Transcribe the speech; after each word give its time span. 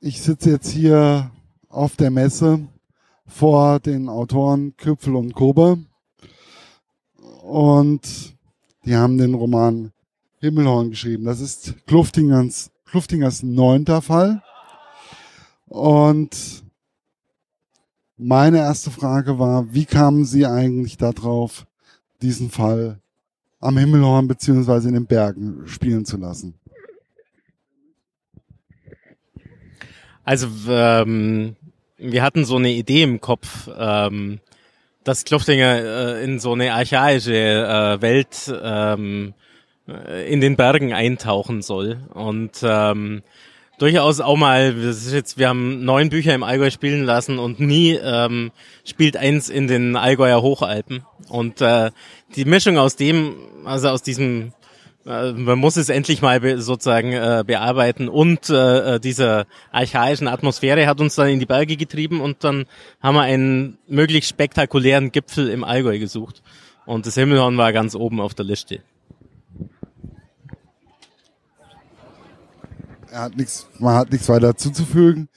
ich 0.00 0.22
sitze 0.22 0.50
jetzt 0.50 0.70
hier 0.70 1.30
auf 1.68 1.96
der 1.96 2.10
Messe 2.10 2.66
vor 3.26 3.80
den 3.80 4.08
Autoren 4.08 4.74
Köpfel 4.76 5.14
und 5.14 5.34
Kober 5.34 5.78
und 7.42 8.34
die 8.84 8.96
haben 8.96 9.18
den 9.18 9.34
Roman 9.34 9.92
Himmelhorn 10.40 10.90
geschrieben. 10.90 11.24
Das 11.24 11.40
ist 11.40 11.74
Kluftingers, 11.86 12.70
Kluftingers 12.86 13.42
neunter 13.42 14.00
Fall. 14.00 14.42
Und 15.66 16.64
meine 18.16 18.58
erste 18.58 18.90
Frage 18.90 19.38
war, 19.38 19.72
wie 19.74 19.84
kamen 19.84 20.24
Sie 20.24 20.46
eigentlich 20.46 20.96
darauf, 20.96 21.66
diesen 22.22 22.50
Fall 22.50 23.00
am 23.60 23.76
Himmelhorn 23.76 24.28
beziehungsweise 24.28 24.88
in 24.88 24.94
den 24.94 25.06
Bergen 25.06 25.66
spielen 25.66 26.06
zu 26.06 26.16
lassen? 26.16 26.59
Also 30.24 30.48
ähm, 30.68 31.56
wir 31.96 32.22
hatten 32.22 32.44
so 32.44 32.56
eine 32.56 32.70
Idee 32.70 33.02
im 33.02 33.20
Kopf, 33.20 33.68
ähm, 33.76 34.40
dass 35.04 35.24
Kluftinger 35.24 36.16
äh, 36.16 36.24
in 36.24 36.38
so 36.38 36.52
eine 36.52 36.74
archaische 36.74 37.34
äh, 37.34 38.02
Welt 38.02 38.52
ähm, 38.62 39.34
äh, 39.88 40.30
in 40.32 40.40
den 40.40 40.56
Bergen 40.56 40.92
eintauchen 40.92 41.62
soll. 41.62 41.98
Und 42.12 42.60
ähm, 42.62 43.22
durchaus 43.78 44.20
auch 44.20 44.36
mal, 44.36 44.74
das 44.74 45.06
ist 45.06 45.12
jetzt, 45.12 45.38
wir 45.38 45.48
haben 45.48 45.84
neun 45.84 46.10
Bücher 46.10 46.34
im 46.34 46.42
Allgäu 46.42 46.70
spielen 46.70 47.04
lassen 47.04 47.38
und 47.38 47.60
nie 47.60 47.92
ähm, 47.94 48.52
spielt 48.84 49.16
eins 49.16 49.48
in 49.48 49.68
den 49.68 49.96
Allgäuer 49.96 50.42
Hochalpen. 50.42 51.02
Und 51.28 51.60
äh, 51.60 51.90
die 52.36 52.44
Mischung 52.44 52.78
aus 52.78 52.96
dem, 52.96 53.36
also 53.64 53.88
aus 53.88 54.02
diesem 54.02 54.52
man 55.04 55.58
muss 55.58 55.76
es 55.76 55.88
endlich 55.88 56.20
mal 56.20 56.60
sozusagen 56.60 57.12
äh, 57.12 57.42
bearbeiten 57.46 58.08
und 58.08 58.50
äh, 58.50 58.96
äh, 58.96 59.00
dieser 59.00 59.46
archaischen 59.72 60.28
Atmosphäre 60.28 60.86
hat 60.86 61.00
uns 61.00 61.14
dann 61.14 61.28
in 61.28 61.40
die 61.40 61.46
Berge 61.46 61.76
getrieben 61.76 62.20
und 62.20 62.44
dann 62.44 62.66
haben 63.00 63.14
wir 63.14 63.22
einen 63.22 63.78
möglichst 63.88 64.28
spektakulären 64.28 65.10
Gipfel 65.10 65.48
im 65.48 65.64
Allgäu 65.64 65.98
gesucht 65.98 66.42
und 66.84 67.06
das 67.06 67.14
Himmelhorn 67.14 67.56
war 67.56 67.72
ganz 67.72 67.94
oben 67.94 68.20
auf 68.20 68.34
der 68.34 68.44
Liste. 68.44 68.82
Er 73.10 73.22
hat 73.22 73.36
nichts, 73.36 73.66
man 73.78 73.94
hat 73.96 74.12
nichts 74.12 74.28
weiter 74.28 74.54
zuzufügen. 74.56 75.28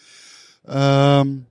Ähm, 0.67 1.47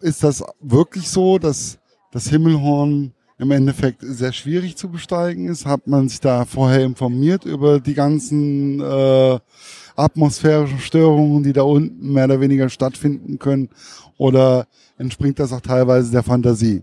ist 0.00 0.22
das 0.22 0.44
wirklich 0.60 1.08
so, 1.08 1.38
dass 1.38 1.78
das 2.12 2.28
Himmelhorn 2.28 3.14
im 3.40 3.50
Endeffekt 3.50 4.02
sehr 4.02 4.32
schwierig 4.32 4.76
zu 4.76 4.90
besteigen 4.90 5.48
ist. 5.48 5.64
Hat 5.64 5.86
man 5.86 6.08
sich 6.08 6.20
da 6.20 6.44
vorher 6.44 6.84
informiert 6.84 7.46
über 7.46 7.80
die 7.80 7.94
ganzen 7.94 8.80
äh, 8.80 9.38
atmosphärischen 9.96 10.78
Störungen, 10.78 11.42
die 11.42 11.54
da 11.54 11.62
unten 11.62 12.12
mehr 12.12 12.26
oder 12.26 12.40
weniger 12.40 12.68
stattfinden 12.68 13.38
können? 13.38 13.70
Oder 14.18 14.66
entspringt 14.98 15.38
das 15.38 15.54
auch 15.54 15.62
teilweise 15.62 16.12
der 16.12 16.22
Fantasie? 16.22 16.82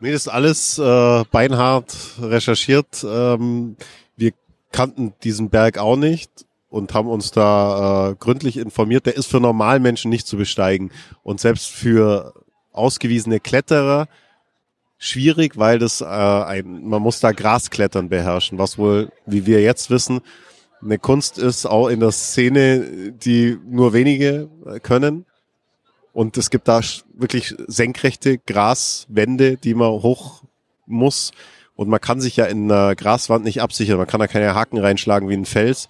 Das 0.00 0.10
ist 0.10 0.28
alles 0.28 0.78
äh, 0.78 1.24
beinhart 1.30 1.96
recherchiert. 2.20 3.06
Ähm, 3.08 3.76
wir 4.16 4.32
kannten 4.72 5.12
diesen 5.22 5.50
Berg 5.50 5.78
auch 5.78 5.96
nicht 5.96 6.46
und 6.68 6.92
haben 6.94 7.08
uns 7.08 7.30
da 7.30 8.10
äh, 8.10 8.14
gründlich 8.16 8.56
informiert. 8.56 9.06
Der 9.06 9.16
ist 9.16 9.26
für 9.26 9.38
Normalmenschen 9.38 10.10
nicht 10.10 10.26
zu 10.26 10.36
besteigen. 10.36 10.90
Und 11.22 11.38
selbst 11.38 11.68
für 11.68 12.34
ausgewiesene 12.74 13.40
Kletterer 13.40 14.08
schwierig, 14.98 15.56
weil 15.56 15.78
das 15.78 16.00
äh, 16.00 16.04
ein, 16.04 16.84
man 16.84 17.02
muss 17.02 17.20
da 17.20 17.32
Grasklettern 17.32 18.08
beherrschen, 18.08 18.58
was 18.58 18.78
wohl, 18.78 19.10
wie 19.26 19.46
wir 19.46 19.62
jetzt 19.62 19.90
wissen, 19.90 20.20
eine 20.82 20.98
Kunst 20.98 21.38
ist, 21.38 21.66
auch 21.66 21.88
in 21.88 22.00
der 22.00 22.12
Szene, 22.12 23.12
die 23.12 23.58
nur 23.66 23.92
wenige 23.92 24.50
können. 24.82 25.24
Und 26.12 26.36
es 26.36 26.50
gibt 26.50 26.68
da 26.68 26.80
wirklich 27.14 27.54
senkrechte 27.66 28.38
Graswände, 28.38 29.56
die 29.56 29.74
man 29.74 29.90
hoch 29.90 30.44
muss. 30.86 31.32
Und 31.74 31.88
man 31.88 32.00
kann 32.00 32.20
sich 32.20 32.36
ja 32.36 32.44
in 32.44 32.70
einer 32.70 32.94
Graswand 32.94 33.44
nicht 33.44 33.62
absichern. 33.62 33.96
Man 33.96 34.06
kann 34.06 34.20
da 34.20 34.26
keine 34.26 34.54
Haken 34.54 34.78
reinschlagen 34.78 35.28
wie 35.28 35.34
ein 35.34 35.46
Fels. 35.46 35.88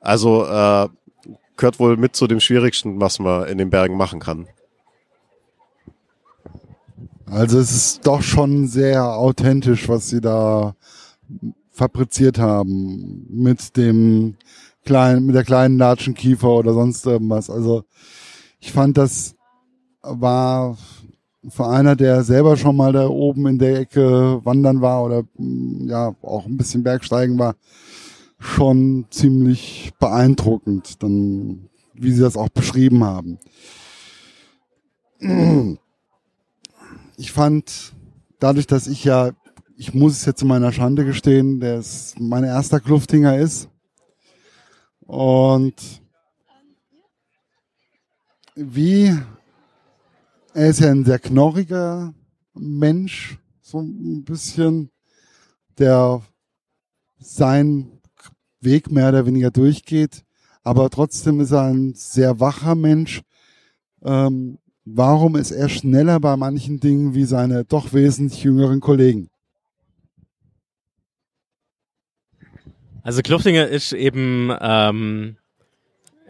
Also 0.00 0.44
äh, 0.44 0.88
gehört 1.56 1.78
wohl 1.78 1.96
mit 1.96 2.14
zu 2.14 2.26
dem 2.26 2.40
Schwierigsten, 2.40 3.00
was 3.00 3.20
man 3.20 3.48
in 3.48 3.56
den 3.56 3.70
Bergen 3.70 3.96
machen 3.96 4.20
kann. 4.20 4.48
Also 7.30 7.58
es 7.58 7.70
ist 7.72 8.06
doch 8.06 8.22
schon 8.22 8.68
sehr 8.68 9.16
authentisch, 9.16 9.88
was 9.88 10.08
sie 10.08 10.20
da 10.20 10.74
fabriziert 11.70 12.38
haben 12.38 13.26
mit 13.30 13.76
dem 13.76 14.36
kleinen, 14.84 15.26
mit 15.26 15.34
der 15.34 15.44
kleinen 15.44 15.78
Latschenkiefer 15.78 16.48
oder 16.48 16.74
sonst 16.74 17.04
irgendwas. 17.06 17.50
Also 17.50 17.84
ich 18.60 18.72
fand, 18.72 18.98
das 18.98 19.34
war 20.02 20.76
für 21.48 21.66
einer, 21.66 21.96
der 21.96 22.22
selber 22.24 22.56
schon 22.56 22.76
mal 22.76 22.92
da 22.92 23.08
oben 23.08 23.46
in 23.46 23.58
der 23.58 23.80
Ecke 23.80 24.40
wandern 24.44 24.80
war 24.80 25.04
oder 25.04 25.24
ja 25.38 26.14
auch 26.22 26.46
ein 26.46 26.56
bisschen 26.56 26.82
Bergsteigen 26.82 27.38
war, 27.38 27.56
schon 28.38 29.06
ziemlich 29.10 29.92
beeindruckend, 29.98 31.02
dann 31.02 31.68
wie 31.94 32.12
sie 32.12 32.20
das 32.20 32.36
auch 32.36 32.48
beschrieben 32.48 33.04
haben 33.04 33.38
ich 37.16 37.32
fand, 37.32 37.94
dadurch, 38.38 38.66
dass 38.66 38.86
ich 38.86 39.04
ja, 39.04 39.32
ich 39.76 39.94
muss 39.94 40.12
es 40.12 40.24
jetzt 40.24 40.42
in 40.42 40.48
meiner 40.48 40.72
Schande 40.72 41.04
gestehen, 41.04 41.60
der 41.60 41.78
ist 41.78 42.18
mein 42.20 42.44
erster 42.44 42.80
Kluftinger 42.80 43.38
ist. 43.38 43.68
Und 45.00 45.74
wie, 48.54 49.16
er 50.54 50.68
ist 50.68 50.80
ja 50.80 50.90
ein 50.90 51.04
sehr 51.04 51.18
knorriger 51.18 52.14
Mensch, 52.54 53.38
so 53.60 53.80
ein 53.80 54.24
bisschen, 54.24 54.90
der 55.78 56.22
seinen 57.18 58.00
Weg 58.60 58.90
mehr 58.90 59.08
oder 59.08 59.26
weniger 59.26 59.50
durchgeht, 59.50 60.24
aber 60.62 60.88
trotzdem 60.88 61.40
ist 61.40 61.50
er 61.50 61.62
ein 61.62 61.94
sehr 61.94 62.40
wacher 62.40 62.74
Mensch, 62.74 63.22
ähm, 64.02 64.58
Warum 64.84 65.36
ist 65.36 65.50
er 65.50 65.68
schneller 65.68 66.20
bei 66.20 66.36
manchen 66.36 66.78
Dingen 66.78 67.14
wie 67.14 67.24
seine 67.24 67.64
doch 67.64 67.92
wesentlich 67.92 68.44
jüngeren 68.44 68.80
Kollegen? 68.80 69.30
Also 73.02 73.22
Kluftinger 73.22 73.66
ist 73.66 73.92
eben 73.92 74.50
ähm, 74.60 75.36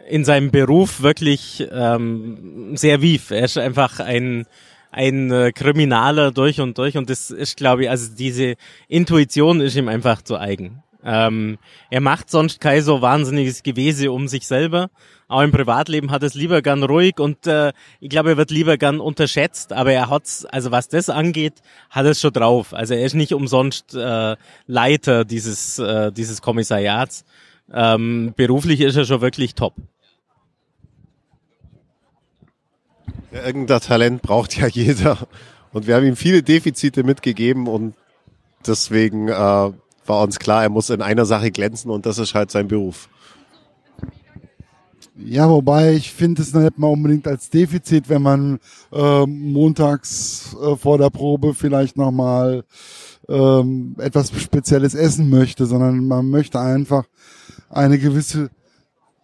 in 0.09 0.23
seinem 0.23 0.51
Beruf 0.51 1.01
wirklich 1.01 1.67
ähm, 1.71 2.75
sehr 2.77 3.01
wief. 3.01 3.31
Er 3.31 3.45
ist 3.45 3.57
einfach 3.57 3.99
ein 3.99 4.45
ein 4.91 5.29
äh, 5.29 5.51
Kriminaler 5.51 6.31
durch 6.31 6.61
und 6.61 6.77
durch 6.77 6.95
und 6.95 7.09
das 7.09 7.29
ist, 7.29 7.57
glaube 7.57 7.83
ich, 7.83 7.89
also 7.89 8.15
diese 8.15 8.55
Intuition 8.87 9.59
ist 9.59 9.75
ihm 9.75 9.89
einfach 9.89 10.21
zu 10.21 10.37
eigen. 10.37 10.83
Ähm, 11.05 11.59
er 11.91 12.01
macht 12.01 12.31
sonst 12.31 12.59
kein 12.59 12.81
so 12.81 13.01
wahnsinniges 13.01 13.61
Gewese 13.61 14.11
um 14.11 14.27
sich 14.27 14.47
selber. 14.47 14.89
Auch 15.27 15.41
im 15.41 15.51
Privatleben 15.51 16.11
hat 16.11 16.23
es 16.23 16.33
lieber 16.33 16.63
gern 16.63 16.83
ruhig 16.83 17.19
und 17.19 17.45
äh, 17.45 17.73
ich 17.99 18.09
glaube, 18.09 18.31
er 18.31 18.37
wird 18.37 18.49
lieber 18.49 18.77
gern 18.77 18.99
unterschätzt, 18.99 19.71
aber 19.71 19.91
er 19.91 20.09
hat's, 20.09 20.45
also 20.45 20.71
was 20.71 20.87
das 20.89 21.09
angeht, 21.09 21.61
hat 21.91 22.05
es 22.07 22.21
schon 22.21 22.33
drauf. 22.33 22.73
Also 22.73 22.95
er 22.95 23.05
ist 23.05 23.13
nicht 23.13 23.33
umsonst 23.33 23.93
äh, 23.93 24.35
Leiter 24.65 25.25
dieses, 25.25 25.77
äh, 25.77 26.11
dieses 26.11 26.41
Kommissariats. 26.41 27.23
Ähm, 27.71 28.33
beruflich 28.35 28.81
ist 28.81 28.95
er 28.95 29.05
schon 29.05 29.21
wirklich 29.21 29.53
top. 29.53 29.75
Ja, 33.31 33.45
irgendein 33.45 33.81
Talent 33.81 34.21
braucht 34.23 34.57
ja 34.57 34.67
jeder. 34.71 35.27
Und 35.71 35.85
wir 35.85 35.95
haben 35.95 36.05
ihm 36.05 36.15
viele 36.15 36.41
Defizite 36.41 37.03
mitgegeben 37.03 37.67
und 37.67 37.95
deswegen 38.65 39.27
äh, 39.27 39.71
war 40.05 40.21
uns 40.21 40.39
klar, 40.39 40.63
er 40.63 40.69
muss 40.69 40.89
in 40.89 41.01
einer 41.01 41.25
Sache 41.25 41.51
glänzen 41.51 41.91
und 41.91 42.05
das 42.05 42.17
ist 42.17 42.35
halt 42.35 42.51
sein 42.51 42.67
Beruf. 42.67 43.09
Ja, 45.17 45.49
wobei 45.49 45.93
ich 45.93 46.11
finde 46.11 46.41
es 46.41 46.53
nicht 46.53 46.77
mal 46.77 46.87
unbedingt 46.87 47.25
als 47.25 47.49
Defizit, 47.49 48.09
wenn 48.09 48.21
man 48.21 48.59
äh, 48.91 49.25
montags 49.25 50.55
äh, 50.61 50.75
vor 50.75 50.97
der 50.97 51.09
Probe 51.09 51.53
vielleicht 51.53 51.95
nochmal 51.95 52.65
ähm, 53.29 53.95
etwas 53.97 54.29
Spezielles 54.37 54.93
essen 54.93 55.29
möchte, 55.29 55.65
sondern 55.67 56.05
man 56.05 56.29
möchte 56.29 56.59
einfach 56.59 57.05
eine 57.69 57.97
gewisse, 57.97 58.49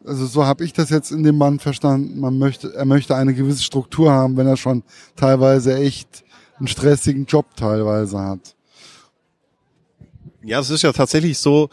also 0.06 0.26
so 0.26 0.46
habe 0.46 0.64
ich 0.64 0.72
das 0.72 0.90
jetzt 0.90 1.12
in 1.12 1.24
dem 1.24 1.38
Mann 1.38 1.60
verstanden, 1.60 2.22
man 2.22 2.38
möchte, 2.38 2.74
er 2.74 2.86
möchte 2.86 3.16
eine 3.16 3.34
gewisse 3.34 3.64
Struktur 3.64 4.12
haben, 4.12 4.38
wenn 4.38 4.48
er 4.48 4.58
schon 4.58 4.84
teilweise 5.18 5.76
echt 5.76 6.24
einen 6.58 6.68
stressigen 6.68 7.26
Job 7.26 7.48
teilweise 7.58 8.18
hat. 8.18 8.56
Ja, 10.44 10.60
es 10.60 10.70
ist 10.70 10.82
ja 10.82 10.92
tatsächlich 10.92 11.38
so, 11.38 11.70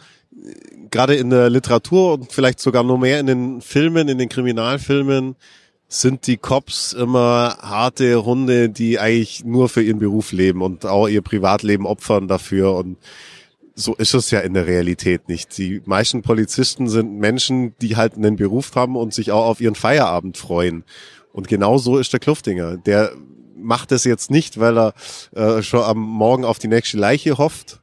gerade 0.91 1.15
in 1.15 1.29
der 1.29 1.49
Literatur 1.49 2.13
und 2.13 2.31
vielleicht 2.31 2.59
sogar 2.59 2.83
nur 2.83 2.97
mehr 2.97 3.19
in 3.19 3.25
den 3.25 3.61
Filmen, 3.61 4.07
in 4.07 4.17
den 4.17 4.29
Kriminalfilmen, 4.29 5.35
sind 5.87 6.27
die 6.27 6.37
Cops 6.37 6.93
immer 6.93 7.57
harte 7.61 8.23
Hunde, 8.23 8.69
die 8.69 8.99
eigentlich 8.99 9.43
nur 9.43 9.69
für 9.69 9.81
ihren 9.81 9.97
Beruf 9.97 10.31
leben 10.31 10.61
und 10.61 10.85
auch 10.85 11.07
ihr 11.07 11.23
Privatleben 11.23 11.87
opfern 11.87 12.27
dafür 12.27 12.75
und 12.75 12.97
so 13.73 13.95
ist 13.95 14.13
es 14.13 14.29
ja 14.29 14.41
in 14.41 14.53
der 14.53 14.67
Realität 14.67 15.29
nicht. 15.29 15.57
Die 15.57 15.81
meisten 15.85 16.21
Polizisten 16.21 16.89
sind 16.89 17.17
Menschen, 17.17 17.75
die 17.81 17.95
halt 17.95 18.15
einen 18.15 18.35
Beruf 18.35 18.75
haben 18.75 18.95
und 18.95 19.13
sich 19.13 19.31
auch 19.31 19.45
auf 19.45 19.61
ihren 19.61 19.75
Feierabend 19.75 20.37
freuen. 20.37 20.83
Und 21.31 21.47
genau 21.47 21.77
so 21.77 21.97
ist 21.97 22.11
der 22.11 22.19
Kluftinger. 22.19 22.77
Der 22.77 23.13
macht 23.55 23.91
es 23.91 24.03
jetzt 24.03 24.31
nicht, 24.31 24.59
weil 24.59 24.77
er 24.77 24.93
äh, 25.33 25.61
schon 25.63 25.81
am 25.81 25.99
Morgen 25.99 26.43
auf 26.43 26.59
die 26.59 26.67
nächste 26.67 26.97
Leiche 26.97 27.37
hofft, 27.37 27.79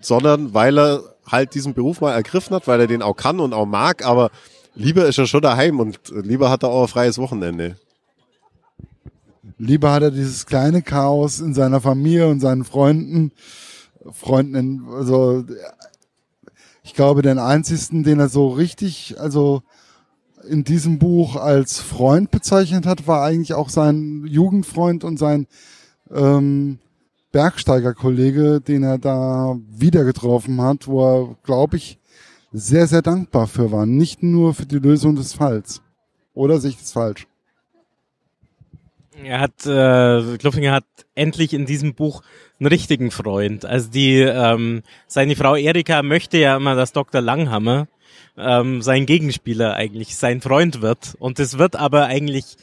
sondern 0.00 0.54
weil 0.54 0.78
er 0.78 1.02
halt 1.26 1.54
diesen 1.54 1.74
Beruf 1.74 2.00
mal 2.00 2.12
ergriffen 2.12 2.54
hat, 2.54 2.66
weil 2.66 2.80
er 2.80 2.86
den 2.86 3.02
auch 3.02 3.16
kann 3.16 3.40
und 3.40 3.52
auch 3.52 3.66
mag, 3.66 4.04
aber 4.04 4.30
lieber 4.74 5.06
ist 5.06 5.18
er 5.18 5.26
schon 5.26 5.42
daheim 5.42 5.80
und 5.80 6.00
lieber 6.10 6.50
hat 6.50 6.62
er 6.62 6.70
auch 6.70 6.82
ein 6.82 6.88
freies 6.88 7.18
Wochenende. 7.18 7.76
Lieber 9.58 9.92
hat 9.92 10.02
er 10.02 10.10
dieses 10.10 10.46
kleine 10.46 10.82
Chaos 10.82 11.40
in 11.40 11.54
seiner 11.54 11.80
Familie 11.80 12.28
und 12.28 12.40
seinen 12.40 12.64
Freunden, 12.64 13.32
Freunden, 14.10 14.88
also 14.90 15.44
ich 16.82 16.94
glaube, 16.94 17.22
den 17.22 17.38
einzigsten, 17.38 18.02
den 18.02 18.18
er 18.18 18.28
so 18.28 18.48
richtig, 18.48 19.20
also 19.20 19.62
in 20.48 20.64
diesem 20.64 20.98
Buch 20.98 21.36
als 21.36 21.78
Freund 21.78 22.30
bezeichnet 22.30 22.86
hat, 22.86 23.06
war 23.06 23.22
eigentlich 23.22 23.54
auch 23.54 23.68
sein 23.68 24.24
Jugendfreund 24.26 25.04
und 25.04 25.18
sein 25.18 25.46
ähm, 26.10 26.78
Bergsteigerkollege, 27.32 28.60
den 28.60 28.82
er 28.82 28.98
da 28.98 29.56
wieder 29.68 30.04
getroffen 30.04 30.60
hat, 30.60 30.88
wo 30.88 31.04
er, 31.04 31.36
glaube 31.44 31.76
ich, 31.76 31.98
sehr, 32.52 32.86
sehr 32.86 33.02
dankbar 33.02 33.46
für 33.46 33.70
war. 33.70 33.86
Nicht 33.86 34.22
nur 34.22 34.54
für 34.54 34.66
die 34.66 34.78
Lösung 34.78 35.14
des 35.14 35.34
Falls. 35.34 35.82
Oder 36.34 36.58
sehe 36.58 36.70
ich 36.70 36.78
das 36.78 36.92
falsch? 36.92 37.26
Er 39.22 39.40
hat, 39.40 39.66
äh, 39.66 40.38
Kluffinger 40.38 40.72
hat 40.72 40.84
endlich 41.14 41.52
in 41.52 41.66
diesem 41.66 41.94
Buch 41.94 42.22
einen 42.58 42.68
richtigen 42.68 43.10
Freund. 43.10 43.64
Also 43.64 43.90
die, 43.90 44.20
ähm, 44.20 44.82
seine 45.06 45.36
Frau 45.36 45.56
Erika 45.56 46.02
möchte 46.02 46.38
ja 46.38 46.56
immer, 46.56 46.74
dass 46.74 46.92
Dr. 46.92 47.20
Langhammer 47.20 47.86
ähm, 48.38 48.80
sein 48.82 49.06
Gegenspieler 49.06 49.74
eigentlich 49.74 50.16
sein 50.16 50.40
Freund 50.40 50.80
wird. 50.80 51.16
Und 51.18 51.38
es 51.38 51.58
wird 51.58 51.76
aber 51.76 52.06
eigentlich, 52.06 52.56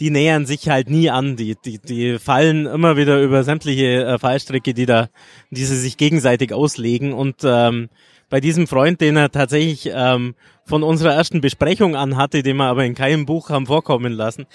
die 0.00 0.10
nähern 0.10 0.46
sich 0.46 0.68
halt 0.68 0.90
nie 0.90 1.10
an. 1.10 1.36
Die, 1.36 1.56
die, 1.56 1.78
die 1.78 2.18
fallen 2.18 2.66
immer 2.66 2.96
wieder 2.96 3.20
über 3.22 3.44
sämtliche 3.44 4.04
äh, 4.04 4.18
Fallstricke, 4.18 4.74
die 4.74 4.86
da, 4.86 5.08
die 5.50 5.64
sie 5.64 5.76
sich 5.76 5.96
gegenseitig 5.96 6.52
auslegen. 6.52 7.12
Und 7.12 7.36
ähm, 7.44 7.88
bei 8.28 8.40
diesem 8.40 8.66
Freund, 8.66 9.00
den 9.00 9.16
er 9.16 9.30
tatsächlich 9.30 9.90
ähm, 9.92 10.34
von 10.64 10.82
unserer 10.82 11.14
ersten 11.14 11.40
Besprechung 11.40 11.94
an 11.94 12.16
hatte, 12.16 12.42
den 12.42 12.56
wir 12.56 12.64
aber 12.64 12.84
in 12.84 12.94
keinem 12.94 13.26
Buch 13.26 13.50
haben 13.50 13.66
vorkommen 13.66 14.12
lassen, 14.12 14.46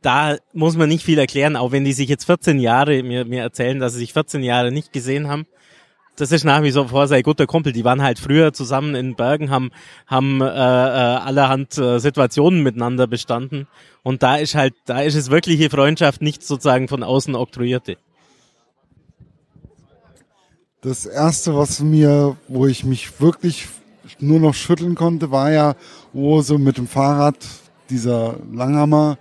da 0.00 0.36
muss 0.52 0.76
man 0.76 0.88
nicht 0.88 1.04
viel 1.04 1.18
erklären, 1.18 1.56
auch 1.56 1.72
wenn 1.72 1.84
die 1.84 1.92
sich 1.92 2.08
jetzt 2.08 2.26
14 2.26 2.60
Jahre 2.60 3.02
mir, 3.02 3.24
mir 3.24 3.42
erzählen, 3.42 3.80
dass 3.80 3.94
sie 3.94 4.00
sich 4.00 4.12
14 4.12 4.42
Jahre 4.42 4.70
nicht 4.70 4.92
gesehen 4.92 5.28
haben 5.28 5.46
das 6.16 6.32
ist 6.32 6.44
nach 6.44 6.62
wie 6.62 6.72
vor 6.72 7.06
sein 7.08 7.22
guter 7.22 7.46
Kumpel. 7.46 7.72
Die 7.72 7.84
waren 7.84 8.02
halt 8.02 8.18
früher 8.18 8.52
zusammen 8.52 8.94
in 8.94 9.14
Bergen, 9.14 9.50
haben, 9.50 9.70
haben 10.06 10.40
äh, 10.40 10.46
äh, 10.46 10.48
allerhand 10.48 11.76
äh, 11.76 11.98
Situationen 11.98 12.62
miteinander 12.62 13.06
bestanden. 13.06 13.68
Und 14.02 14.22
da 14.22 14.36
ist 14.36 14.54
halt, 14.54 14.74
da 14.86 15.00
ist 15.00 15.14
es 15.14 15.30
wirkliche 15.30 15.68
Freundschaft, 15.68 16.22
nicht 16.22 16.42
sozusagen 16.42 16.88
von 16.88 17.02
außen 17.02 17.34
oktroyierte. 17.34 17.98
Das 20.80 21.04
erste, 21.04 21.54
was 21.54 21.80
mir, 21.80 22.36
wo 22.48 22.66
ich 22.66 22.84
mich 22.84 23.20
wirklich 23.20 23.68
nur 24.18 24.40
noch 24.40 24.54
schütteln 24.54 24.94
konnte, 24.94 25.30
war 25.30 25.50
ja, 25.50 25.74
wo 26.12 26.40
so 26.40 26.58
mit 26.58 26.78
dem 26.78 26.86
Fahrrad 26.86 27.36
dieser 27.90 28.36
Langhammer 28.52 29.18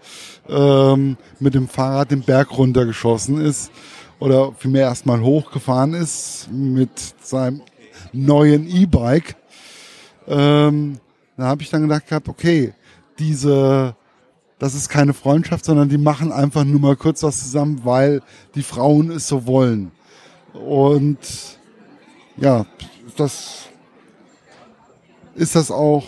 ähm, 0.47 1.17
mit 1.39 1.53
dem 1.53 1.67
Fahrrad 1.67 2.11
den 2.11 2.21
Berg 2.21 2.57
runtergeschossen 2.57 3.39
ist 3.41 3.71
oder 4.19 4.53
vielmehr 4.57 4.83
erstmal 4.83 5.21
hochgefahren 5.21 5.93
ist 5.93 6.47
mit 6.51 6.89
seinem 7.21 7.61
neuen 8.13 8.67
E-Bike. 8.67 9.35
Ähm, 10.27 10.99
da 11.37 11.43
habe 11.43 11.61
ich 11.61 11.69
dann 11.69 11.83
gedacht 11.83 12.07
gehabt, 12.07 12.29
okay, 12.29 12.73
diese, 13.19 13.95
das 14.57 14.73
ist 14.73 14.89
keine 14.89 15.13
Freundschaft, 15.13 15.65
sondern 15.65 15.89
die 15.89 15.97
machen 15.97 16.31
einfach 16.31 16.63
nur 16.63 16.79
mal 16.79 16.95
kurz 16.95 17.23
was 17.23 17.39
zusammen, 17.39 17.81
weil 17.83 18.21
die 18.55 18.63
Frauen 18.63 19.11
es 19.11 19.27
so 19.27 19.45
wollen. 19.45 19.91
Und 20.53 21.19
ja, 22.37 22.65
das 23.17 23.67
ist 25.35 25.55
das 25.55 25.71
auch 25.71 26.05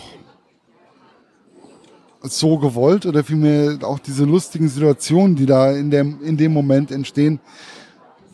so 2.22 2.58
gewollt 2.58 3.06
oder 3.06 3.22
vielmehr 3.22 3.78
auch 3.82 3.98
diese 3.98 4.24
lustigen 4.24 4.68
Situationen, 4.68 5.36
die 5.36 5.46
da 5.46 5.70
in 5.72 5.90
dem, 5.90 6.22
in 6.22 6.36
dem 6.36 6.52
Moment 6.52 6.90
entstehen, 6.90 7.40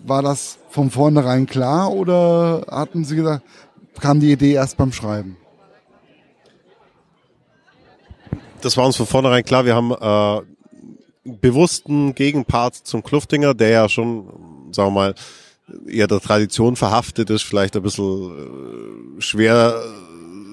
war 0.04 0.22
das 0.22 0.58
von 0.70 0.90
vornherein 0.90 1.46
klar 1.46 1.92
oder 1.92 2.66
hatten 2.70 3.04
Sie 3.04 3.16
gesagt, 3.16 3.44
kam 4.00 4.20
die 4.20 4.32
Idee 4.32 4.52
erst 4.52 4.76
beim 4.76 4.92
Schreiben? 4.92 5.36
Das 8.60 8.76
war 8.76 8.86
uns 8.86 8.96
von 8.96 9.06
vornherein 9.06 9.44
klar. 9.44 9.64
Wir 9.64 9.74
haben 9.74 9.92
äh, 9.92 11.30
bewussten 11.30 12.14
Gegenpart 12.14 12.74
zum 12.74 13.02
Kluftinger, 13.02 13.54
der 13.54 13.68
ja 13.68 13.88
schon, 13.88 14.72
sagen 14.72 14.88
wir 14.88 14.94
mal, 14.94 15.14
eher 15.86 16.06
der 16.06 16.20
Tradition 16.20 16.76
verhaftet 16.76 17.30
ist, 17.30 17.42
vielleicht 17.42 17.76
ein 17.76 17.82
bisschen 17.82 19.18
äh, 19.18 19.20
schwer, 19.20 19.82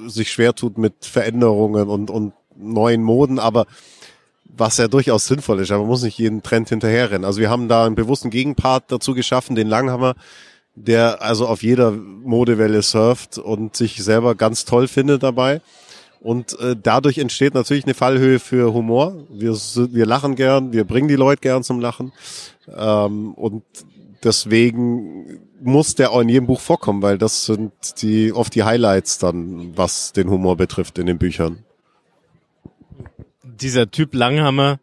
sich 0.08 0.32
schwer 0.32 0.56
tut 0.56 0.78
mit 0.78 1.06
Veränderungen 1.06 1.90
und, 1.90 2.10
und 2.10 2.34
neuen 2.56 3.04
Moden, 3.04 3.40
aber 3.40 3.66
was 4.58 4.78
ja 4.78 4.88
durchaus 4.88 5.28
sinnvoll 5.28 5.60
ist, 5.60 5.72
aber 5.72 5.82
man 5.82 5.90
muss 5.90 6.04
nicht 6.04 6.18
jeden 6.18 6.44
Trend 6.44 6.70
hinterherrennen. 6.70 7.26
Also 7.26 7.40
wir 7.40 7.50
haben 7.50 7.68
da 7.68 7.86
einen 7.86 7.96
bewussten 7.96 8.30
Gegenpart 8.30 8.86
dazu 8.92 9.14
geschaffen, 9.14 9.56
den 9.56 9.68
Langhammer, 9.68 10.16
der 10.76 11.22
also 11.22 11.48
auf 11.48 11.64
jeder 11.64 11.92
Modewelle 11.92 12.82
surft 12.82 13.38
und 13.38 13.76
sich 13.76 14.04
selber 14.04 14.36
ganz 14.36 14.66
toll 14.66 14.88
findet 14.88 15.24
dabei. 15.24 15.62
Und 16.20 16.58
äh, 16.60 16.76
dadurch 16.82 17.18
entsteht 17.18 17.56
natürlich 17.56 17.86
eine 17.86 17.96
Fallhöhe 17.96 18.40
für 18.40 18.74
Humor. 18.74 19.26
Wir, 19.32 19.54
wir 19.54 20.06
lachen 20.06 20.36
gern, 20.36 20.72
wir 20.72 20.84
bringen 20.84 21.08
die 21.08 21.16
Leute 21.16 21.42
gern 21.42 21.64
zum 21.64 21.80
Lachen. 21.80 22.14
Ähm, 22.68 23.34
und 23.34 23.64
deswegen 24.24 25.40
muss 25.64 25.96
der 25.96 26.12
auch 26.12 26.22
in 26.22 26.30
jedem 26.30 26.46
Buch 26.46 26.60
vorkommen, 26.60 27.02
weil 27.02 27.18
das 27.18 27.46
sind 27.46 27.72
die 28.04 28.34
oft 28.34 28.54
die 28.54 28.64
Highlights 28.64 29.18
dann, 29.18 29.76
was 29.76 30.14
den 30.14 30.30
Humor 30.30 30.58
betrifft 30.58 31.00
in 31.00 31.08
den 31.08 31.18
Büchern 31.18 31.64
dieser 33.62 33.92
Typ 33.92 34.14
Langhammer 34.14 34.80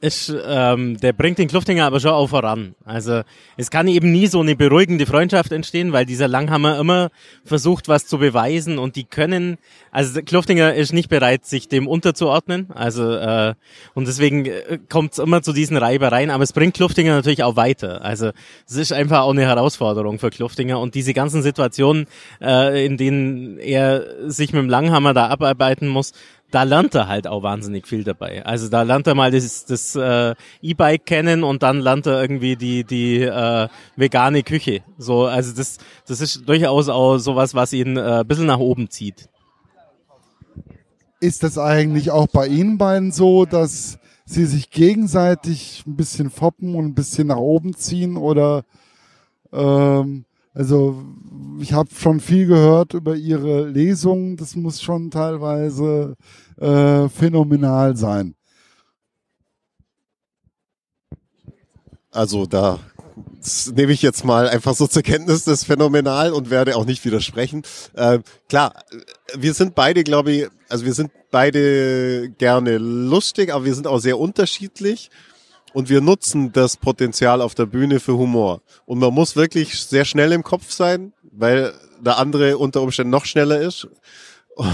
ist, 0.00 0.32
ähm, 0.46 0.98
der 0.98 1.14
bringt 1.14 1.38
den 1.38 1.48
Kluftinger 1.48 1.86
aber 1.86 2.00
schon 2.00 2.10
auch 2.10 2.28
voran. 2.28 2.74
Also 2.84 3.22
es 3.56 3.70
kann 3.70 3.88
eben 3.88 4.12
nie 4.12 4.26
so 4.26 4.40
eine 4.40 4.54
beruhigende 4.54 5.06
Freundschaft 5.06 5.52
entstehen, 5.52 5.92
weil 5.92 6.04
dieser 6.04 6.28
Langhammer 6.28 6.78
immer 6.78 7.10
versucht, 7.44 7.88
was 7.88 8.06
zu 8.06 8.18
beweisen 8.18 8.78
und 8.78 8.96
die 8.96 9.04
können, 9.04 9.56
also 9.90 10.20
Kluftinger 10.20 10.74
ist 10.74 10.92
nicht 10.92 11.08
bereit, 11.08 11.46
sich 11.46 11.68
dem 11.68 11.88
unterzuordnen. 11.88 12.68
Also 12.74 13.10
äh, 13.10 13.54
und 13.94 14.06
deswegen 14.06 14.44
äh, 14.44 14.78
kommt 14.90 15.12
es 15.12 15.18
immer 15.18 15.40
zu 15.42 15.54
diesen 15.54 15.78
Reibereien, 15.78 16.30
aber 16.30 16.44
es 16.44 16.52
bringt 16.52 16.74
Kluftinger 16.74 17.14
natürlich 17.14 17.42
auch 17.42 17.56
weiter. 17.56 18.04
Also 18.04 18.32
es 18.68 18.76
ist 18.76 18.92
einfach 18.92 19.20
auch 19.20 19.32
eine 19.32 19.46
Herausforderung 19.46 20.18
für 20.18 20.28
Kluftinger 20.28 20.78
und 20.78 20.94
diese 20.94 21.14
ganzen 21.14 21.42
Situationen, 21.42 22.06
äh, 22.42 22.84
in 22.84 22.98
denen 22.98 23.58
er 23.58 24.30
sich 24.30 24.52
mit 24.52 24.62
dem 24.62 24.68
Langhammer 24.68 25.14
da 25.14 25.28
abarbeiten 25.28 25.88
muss, 25.88 26.12
da 26.50 26.62
lernt 26.62 26.94
er 26.94 27.08
halt 27.08 27.26
auch 27.26 27.42
wahnsinnig 27.42 27.86
viel 27.86 28.04
dabei. 28.04 28.44
Also 28.44 28.68
da 28.68 28.82
lernt 28.82 29.06
er 29.06 29.14
mal 29.14 29.30
das, 29.30 29.64
das 29.64 29.96
äh, 29.96 30.34
E-Bike 30.62 31.04
kennen 31.04 31.42
und 31.42 31.62
dann 31.62 31.80
lernt 31.80 32.06
er 32.06 32.20
irgendwie 32.20 32.56
die 32.56 32.84
die 32.84 33.22
äh, 33.22 33.68
vegane 33.96 34.42
Küche. 34.42 34.82
So, 34.98 35.24
also 35.24 35.54
das 35.54 35.78
das 36.06 36.20
ist 36.20 36.48
durchaus 36.48 36.88
auch 36.88 37.18
sowas, 37.18 37.54
was 37.54 37.72
ihn 37.72 37.96
äh, 37.96 38.20
ein 38.20 38.26
bisschen 38.26 38.46
nach 38.46 38.58
oben 38.58 38.90
zieht. 38.90 39.28
Ist 41.20 41.42
das 41.42 41.58
eigentlich 41.58 42.10
auch 42.10 42.28
bei 42.28 42.46
Ihnen 42.46 42.78
beiden 42.78 43.10
so, 43.10 43.46
dass 43.46 43.98
Sie 44.26 44.44
sich 44.44 44.70
gegenseitig 44.70 45.84
ein 45.86 45.96
bisschen 45.96 46.30
foppen 46.30 46.74
und 46.74 46.84
ein 46.84 46.94
bisschen 46.94 47.28
nach 47.28 47.36
oben 47.36 47.74
ziehen 47.74 48.16
oder 48.16 48.64
ähm, 49.52 50.25
also 50.56 51.04
ich 51.60 51.74
habe 51.74 51.90
schon 51.94 52.18
viel 52.18 52.46
gehört 52.46 52.94
über 52.94 53.14
ihre 53.14 53.68
Lesungen. 53.68 54.38
Das 54.38 54.56
muss 54.56 54.80
schon 54.80 55.10
teilweise 55.10 56.16
äh, 56.58 57.10
phänomenal 57.10 57.94
sein. 57.94 58.34
Also 62.10 62.46
da 62.46 62.80
nehme 63.74 63.92
ich 63.92 64.00
jetzt 64.00 64.24
mal 64.24 64.48
einfach 64.48 64.74
so 64.74 64.86
zur 64.86 65.02
Kenntnis, 65.02 65.44
das 65.44 65.64
phänomenal 65.64 66.32
und 66.32 66.48
werde 66.48 66.74
auch 66.76 66.86
nicht 66.86 67.04
widersprechen. 67.04 67.62
Äh, 67.92 68.20
klar, 68.48 68.82
wir 69.34 69.52
sind 69.52 69.74
beide, 69.74 70.04
glaube 70.04 70.32
ich, 70.32 70.48
also 70.70 70.86
wir 70.86 70.94
sind 70.94 71.10
beide 71.30 72.30
gerne 72.30 72.78
lustig, 72.78 73.52
aber 73.52 73.66
wir 73.66 73.74
sind 73.74 73.86
auch 73.86 73.98
sehr 73.98 74.18
unterschiedlich 74.18 75.10
und 75.76 75.90
wir 75.90 76.00
nutzen 76.00 76.52
das 76.52 76.78
Potenzial 76.78 77.42
auf 77.42 77.54
der 77.54 77.66
Bühne 77.66 78.00
für 78.00 78.16
Humor. 78.16 78.62
Und 78.86 78.98
man 78.98 79.12
muss 79.12 79.36
wirklich 79.36 79.78
sehr 79.78 80.06
schnell 80.06 80.32
im 80.32 80.42
Kopf 80.42 80.70
sein, 80.70 81.12
weil 81.22 81.74
der 82.00 82.16
andere 82.16 82.56
unter 82.56 82.80
Umständen 82.80 83.10
noch 83.10 83.26
schneller 83.26 83.60
ist. 83.60 83.86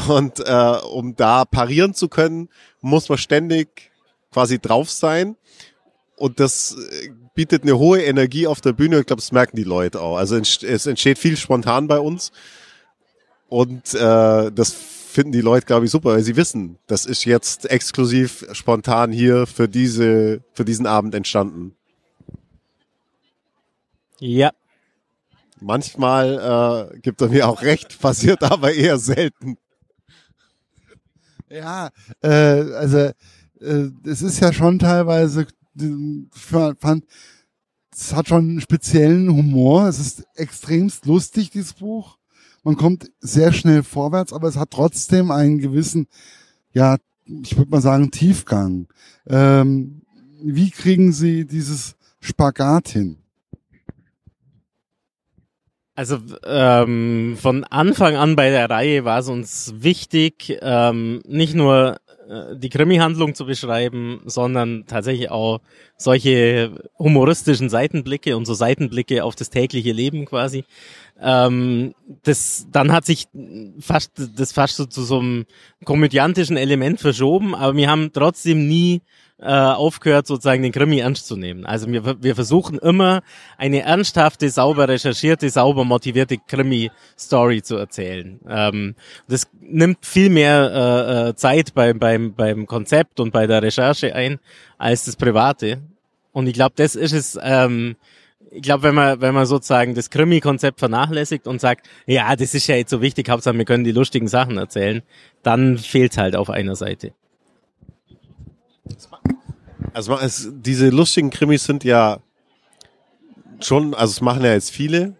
Und 0.07 0.39
äh, 0.39 0.77
um 0.93 1.17
da 1.17 1.45
parieren 1.45 1.93
zu 1.93 2.07
können, 2.07 2.51
muss 2.83 3.09
man 3.09 3.19
ständig 3.19 3.91
quasi 4.31 4.61
drauf 4.61 4.91
sein. 4.91 5.35
Und 6.15 6.39
das 6.39 6.77
äh, 6.77 7.09
bietet 7.35 7.65
eine 7.65 7.79
hohe 7.79 8.01
Energie 8.05 8.47
auf 8.47 8.61
der 8.61 8.73
Bühne. 8.73 9.01
Ich 9.01 9.07
glaube, 9.07 9.23
das 9.23 9.33
merken 9.33 9.57
die 9.57 9.65
Leute 9.65 10.01
auch. 10.01 10.17
Also 10.17 10.37
es 10.37 10.87
entsteht 10.87 11.19
viel 11.19 11.37
spontan 11.37 11.89
bei 11.89 11.99
uns. 11.99 12.31
Und 13.49 13.93
äh, 13.95 14.53
das 14.53 14.77
finden 15.13 15.33
die 15.33 15.41
Leute, 15.41 15.67
glaube 15.67 15.85
ich, 15.85 15.91
super, 15.91 16.11
weil 16.11 16.23
sie 16.23 16.37
wissen, 16.37 16.79
das 16.87 17.07
ist 17.07 17.25
jetzt 17.25 17.71
exklusiv 17.71 18.47
spontan 18.53 19.13
hier 19.13 19.47
für 19.47 19.69
diese, 19.69 20.43
für 20.53 20.65
diesen 20.65 20.87
Abend 20.87 21.15
entstanden. 21.15 21.75
Ja. 24.19 24.51
Manchmal 25.61 26.91
äh, 26.93 26.99
gibt 27.01 27.21
er 27.21 27.29
mir 27.29 27.49
auch 27.49 27.63
recht, 27.63 27.99
passiert 28.01 28.43
aber 28.43 28.73
eher 28.73 28.99
selten. 28.99 29.57
Ja, 31.49 31.91
äh, 32.23 32.29
also 32.29 33.13
äh, 33.61 33.91
es 34.05 34.23
ist 34.23 34.41
ja 34.41 34.53
schon 34.53 34.79
teilweise, 34.79 35.47
ich 35.75 35.91
fand, 36.33 37.05
es 37.93 38.15
hat 38.15 38.29
schon 38.29 38.49
einen 38.51 38.61
speziellen 38.61 39.29
Humor. 39.29 39.87
Es 39.87 39.99
ist 39.99 40.25
extremst 40.35 41.07
lustig, 41.07 41.51
dieses 41.51 41.75
Buch. 41.75 42.19
Man 42.63 42.77
kommt 42.77 43.11
sehr 43.21 43.53
schnell 43.53 43.83
vorwärts, 43.83 44.33
aber 44.33 44.49
es 44.49 44.57
hat 44.57 44.71
trotzdem 44.71 45.31
einen 45.31 45.59
gewissen, 45.59 46.07
ja, 46.73 46.97
ich 47.27 47.57
würde 47.57 47.71
mal 47.71 47.81
sagen, 47.81 48.11
Tiefgang. 48.11 48.87
Ähm, 49.27 50.03
wie 50.43 50.71
kriegen 50.71 51.13
Sie 51.13 51.45
dieses 51.45 51.97
Spagat 52.21 52.89
hin? 52.89 53.19
Also 55.95 56.19
ähm, 56.45 57.37
von 57.39 57.65
Anfang 57.65 58.17
an 58.17 58.35
bei 58.35 58.51
der 58.51 58.71
Reihe 58.71 59.05
war 59.05 59.19
es 59.19 59.29
uns 59.29 59.75
wichtig, 59.77 60.59
ähm, 60.63 61.21
nicht 61.27 61.55
nur 61.55 62.01
äh, 62.33 62.57
die 62.57 62.71
Krimi-Handlung 62.71 63.35
zu 63.35 63.45
beschreiben, 63.45 64.23
sondern 64.25 64.85
tatsächlich 64.87 65.31
auch 65.31 65.61
solche 65.97 66.73
humoristischen 66.99 67.69
Seitenblicke 67.69 68.37
und 68.37 68.47
so 68.47 68.55
Seitenblicke 68.55 69.23
auf 69.23 69.35
das 69.35 69.51
tägliche 69.51 69.93
Leben 69.93 70.25
quasi. 70.25 70.65
Ähm, 71.21 71.95
das, 72.25 72.67
dann 72.73 72.91
hat 72.93 73.05
sich 73.05 73.29
fast 73.79 74.13
das 74.37 74.53
fast 74.53 74.77
so 74.77 74.87
zu 74.87 75.03
so 75.03 75.21
einem 75.21 75.45
komödiantischen 75.85 76.57
Element 76.57 77.01
verschoben, 77.01 77.55
aber 77.55 77.77
wir 77.77 77.91
haben 77.91 78.11
trotzdem 78.13 78.67
nie 78.67 79.03
äh, 79.43 79.47
aufgehört, 79.47 80.27
sozusagen 80.27 80.63
den 80.63 80.73
Krimi 80.73 81.01
ernst 81.01 81.27
zu 81.27 81.37
nehmen. 81.37 81.67
Also 81.67 81.89
wir, 81.89 82.23
wir 82.23 82.35
versuchen 82.35 82.79
immer 82.79 83.23
eine 83.59 83.83
ernsthafte, 83.83 84.49
sauber 84.49 84.89
recherchierte, 84.89 85.51
sauber 85.51 85.85
motivierte 85.85 86.39
Krimi-Story 86.39 87.63
zu 87.63 87.77
erzählen. 87.77 88.41
Ähm, 88.49 88.95
das 89.29 89.49
nimmt 89.61 90.07
viel 90.07 90.31
mehr 90.31 90.71
äh, 90.73 91.29
äh, 91.29 91.35
Zeit 91.35 91.75
beim, 91.75 91.99
beim, 91.99 92.35
beim 92.35 92.67
Konzept 92.67 93.19
und 93.19 93.33
bei 93.33 93.47
der 93.47 93.63
Recherche 93.63 94.15
ein 94.15 94.39
als 94.79 95.07
das 95.07 95.17
Private. 95.17 95.83
Und 96.31 96.47
ich 96.47 96.55
glaube, 96.55 96.75
das 96.77 96.95
ist 96.95 97.13
es. 97.13 97.39
Ähm, 97.43 97.97
ich 98.55 98.63
glaube, 98.63 98.83
wenn 98.83 98.95
man, 98.95 99.21
wenn 99.23 99.35
man 99.35 99.47
sozusagen 99.47 99.95
das 99.95 100.11
Krimi-Konzept 100.11 100.79
vernachlässigt 100.79 101.47
und 101.47 101.61
sagt, 101.61 101.89
ja, 102.07 102.37
das 102.37 102.55
ist 102.55 102.67
ja 102.67 102.77
jetzt 102.77 102.91
so 102.91 103.01
wichtig, 103.01 103.31
Hauptsache 103.31 103.57
wir 103.57 103.65
können 103.65 103.83
die 103.83 103.93
lustigen 103.93 104.29
Sachen 104.29 104.59
erzählen, 104.59 105.03
dann 105.43 105.79
fehlt 105.79 106.19
halt 106.19 106.37
auf 106.37 106.51
einer 106.51 106.77
Seite. 106.77 107.13
Also 109.95 110.19
es, 110.19 110.49
diese 110.51 110.89
lustigen 110.89 111.31
Krimis 111.31 111.65
sind 111.65 111.85
ja 111.85 112.19
schon, 113.61 113.95
also 113.95 114.11
es 114.11 114.21
machen 114.21 114.45
ja 114.45 114.53
jetzt 114.53 114.71
viele 114.71 115.15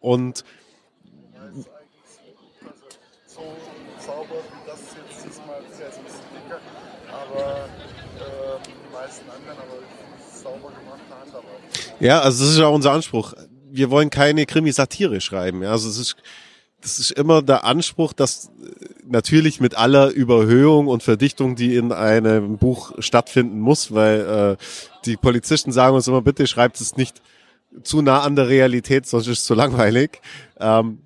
und 0.00 0.44
Ja, 11.98 12.20
also 12.20 12.44
das 12.44 12.52
ist 12.52 12.58
ja 12.58 12.66
unser 12.66 12.92
Anspruch. 12.92 13.32
Wir 13.70 13.90
wollen 13.90 14.10
keine 14.10 14.44
Krimi-Satire 14.44 15.20
schreiben. 15.20 15.64
Also 15.64 15.88
es 15.88 15.96
ist, 15.96 16.16
das 16.82 16.98
ist 16.98 17.12
immer 17.12 17.40
der 17.40 17.64
Anspruch, 17.64 18.12
dass 18.12 18.50
natürlich 19.08 19.60
mit 19.60 19.76
aller 19.76 20.10
Überhöhung 20.10 20.86
und 20.88 21.02
Verdichtung, 21.02 21.56
die 21.56 21.76
in 21.76 21.92
einem 21.92 22.58
Buch 22.58 22.92
stattfinden 22.98 23.60
muss, 23.60 23.92
weil 23.92 24.56
äh, 24.58 24.64
die 25.04 25.16
Polizisten 25.16 25.72
sagen 25.72 25.94
uns 25.94 26.08
immer, 26.08 26.22
bitte 26.22 26.46
schreibt 26.46 26.80
es 26.80 26.96
nicht 26.96 27.22
zu 27.82 28.02
nah 28.02 28.22
an 28.22 28.36
der 28.36 28.48
Realität, 28.48 29.06
sonst 29.06 29.26
ist 29.26 29.40
es 29.40 29.44
zu 29.44 29.54
langweilig. 29.54 30.20
Ähm, 30.58 30.98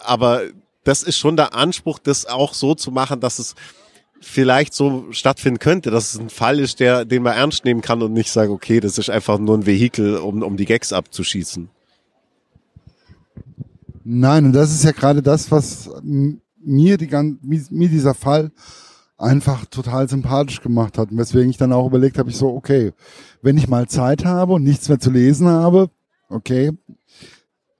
aber 0.00 0.42
das 0.84 1.02
ist 1.02 1.18
schon 1.18 1.36
der 1.36 1.54
Anspruch, 1.54 1.98
das 1.98 2.26
auch 2.26 2.54
so 2.54 2.74
zu 2.74 2.90
machen, 2.90 3.20
dass 3.20 3.38
es 3.38 3.54
vielleicht 4.20 4.74
so 4.74 5.06
stattfinden 5.10 5.58
könnte, 5.58 5.90
dass 5.90 6.14
es 6.14 6.20
ein 6.20 6.30
Fall 6.30 6.60
ist, 6.60 6.80
der, 6.80 7.04
den 7.04 7.22
man 7.22 7.34
ernst 7.34 7.64
nehmen 7.64 7.82
kann 7.82 8.02
und 8.02 8.12
nicht 8.12 8.30
sagen, 8.30 8.52
okay, 8.52 8.80
das 8.80 8.98
ist 8.98 9.10
einfach 9.10 9.38
nur 9.38 9.58
ein 9.58 9.66
Vehikel, 9.66 10.16
um, 10.16 10.42
um 10.42 10.56
die 10.56 10.64
Gags 10.64 10.92
abzuschießen. 10.92 11.68
Nein, 14.04 14.46
und 14.46 14.52
das 14.52 14.72
ist 14.72 14.84
ja 14.84 14.92
gerade 14.92 15.22
das, 15.22 15.50
was 15.50 15.90
mir, 16.64 16.96
die, 16.96 17.08
mir 17.42 17.88
dieser 17.88 18.14
Fall 18.14 18.50
einfach 19.18 19.66
total 19.66 20.08
sympathisch 20.08 20.60
gemacht 20.60 20.98
hat. 20.98 21.10
Und 21.10 21.18
weswegen 21.18 21.50
ich 21.50 21.56
dann 21.56 21.72
auch 21.72 21.86
überlegt 21.86 22.18
habe, 22.18 22.30
ich 22.30 22.36
so, 22.36 22.48
okay, 22.48 22.92
wenn 23.40 23.56
ich 23.56 23.68
mal 23.68 23.88
Zeit 23.88 24.24
habe 24.24 24.54
und 24.54 24.64
nichts 24.64 24.88
mehr 24.88 24.98
zu 24.98 25.10
lesen 25.10 25.48
habe, 25.48 25.90
okay, 26.28 26.72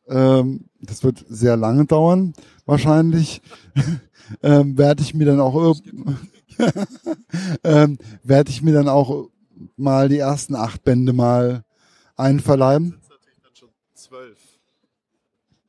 ähm, 0.09 0.67
das 0.81 1.03
wird 1.03 1.25
sehr 1.29 1.57
lange 1.57 1.87
dauern, 1.87 2.33
wahrscheinlich, 2.67 3.43
ähm, 4.43 4.79
werde 4.79 5.03
ich 5.03 5.15
mir 5.15 5.27
dann 5.27 5.41
auch 5.41 5.77
ähm, 7.65 7.99
werde 8.23 8.51
ich 8.51 8.63
mir 8.63 8.75
dann 8.75 8.89
auch 8.89 9.29
mal 9.77 10.09
die 10.09 10.19
ersten 10.19 10.55
acht 10.55 10.85
Bände 10.85 11.13
mal 11.13 11.65
einverleiben. 12.17 13.01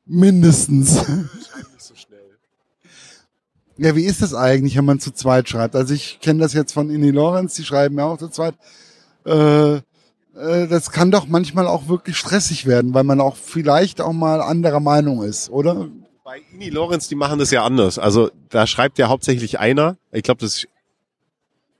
Mindestens. 0.05 1.05
Ja, 3.77 3.95
wie 3.95 4.05
ist 4.05 4.21
das 4.21 4.33
eigentlich, 4.33 4.77
wenn 4.77 4.85
man 4.85 4.99
zu 4.99 5.11
zweit 5.11 5.49
schreibt? 5.49 5.75
Also 5.75 5.93
ich 5.93 6.19
kenne 6.21 6.39
das 6.39 6.53
jetzt 6.53 6.73
von 6.73 6.89
Inni 6.89 7.11
Lorenz, 7.11 7.55
die 7.55 7.63
schreiben 7.63 7.97
ja 7.97 8.05
auch 8.05 8.17
zu 8.17 8.29
zweit. 8.29 8.55
Äh, 9.25 9.75
äh, 9.75 9.81
das 10.67 10.91
kann 10.91 11.11
doch 11.11 11.27
manchmal 11.27 11.67
auch 11.67 11.87
wirklich 11.87 12.17
stressig 12.17 12.65
werden, 12.65 12.93
weil 12.93 13.03
man 13.03 13.19
auch 13.19 13.35
vielleicht 13.35 14.01
auch 14.01 14.13
mal 14.13 14.41
anderer 14.41 14.79
Meinung 14.79 15.23
ist, 15.23 15.49
oder? 15.49 15.87
Bei 16.23 16.41
Inni 16.53 16.69
Lorenz, 16.69 17.07
die 17.07 17.15
machen 17.15 17.39
das 17.39 17.51
ja 17.51 17.63
anders. 17.63 17.97
Also 17.97 18.29
da 18.49 18.67
schreibt 18.67 18.97
ja 18.99 19.09
hauptsächlich 19.09 19.59
einer. 19.59 19.97
Ich 20.11 20.23
glaube, 20.23 20.41
das 20.41 20.57
ist 20.57 20.67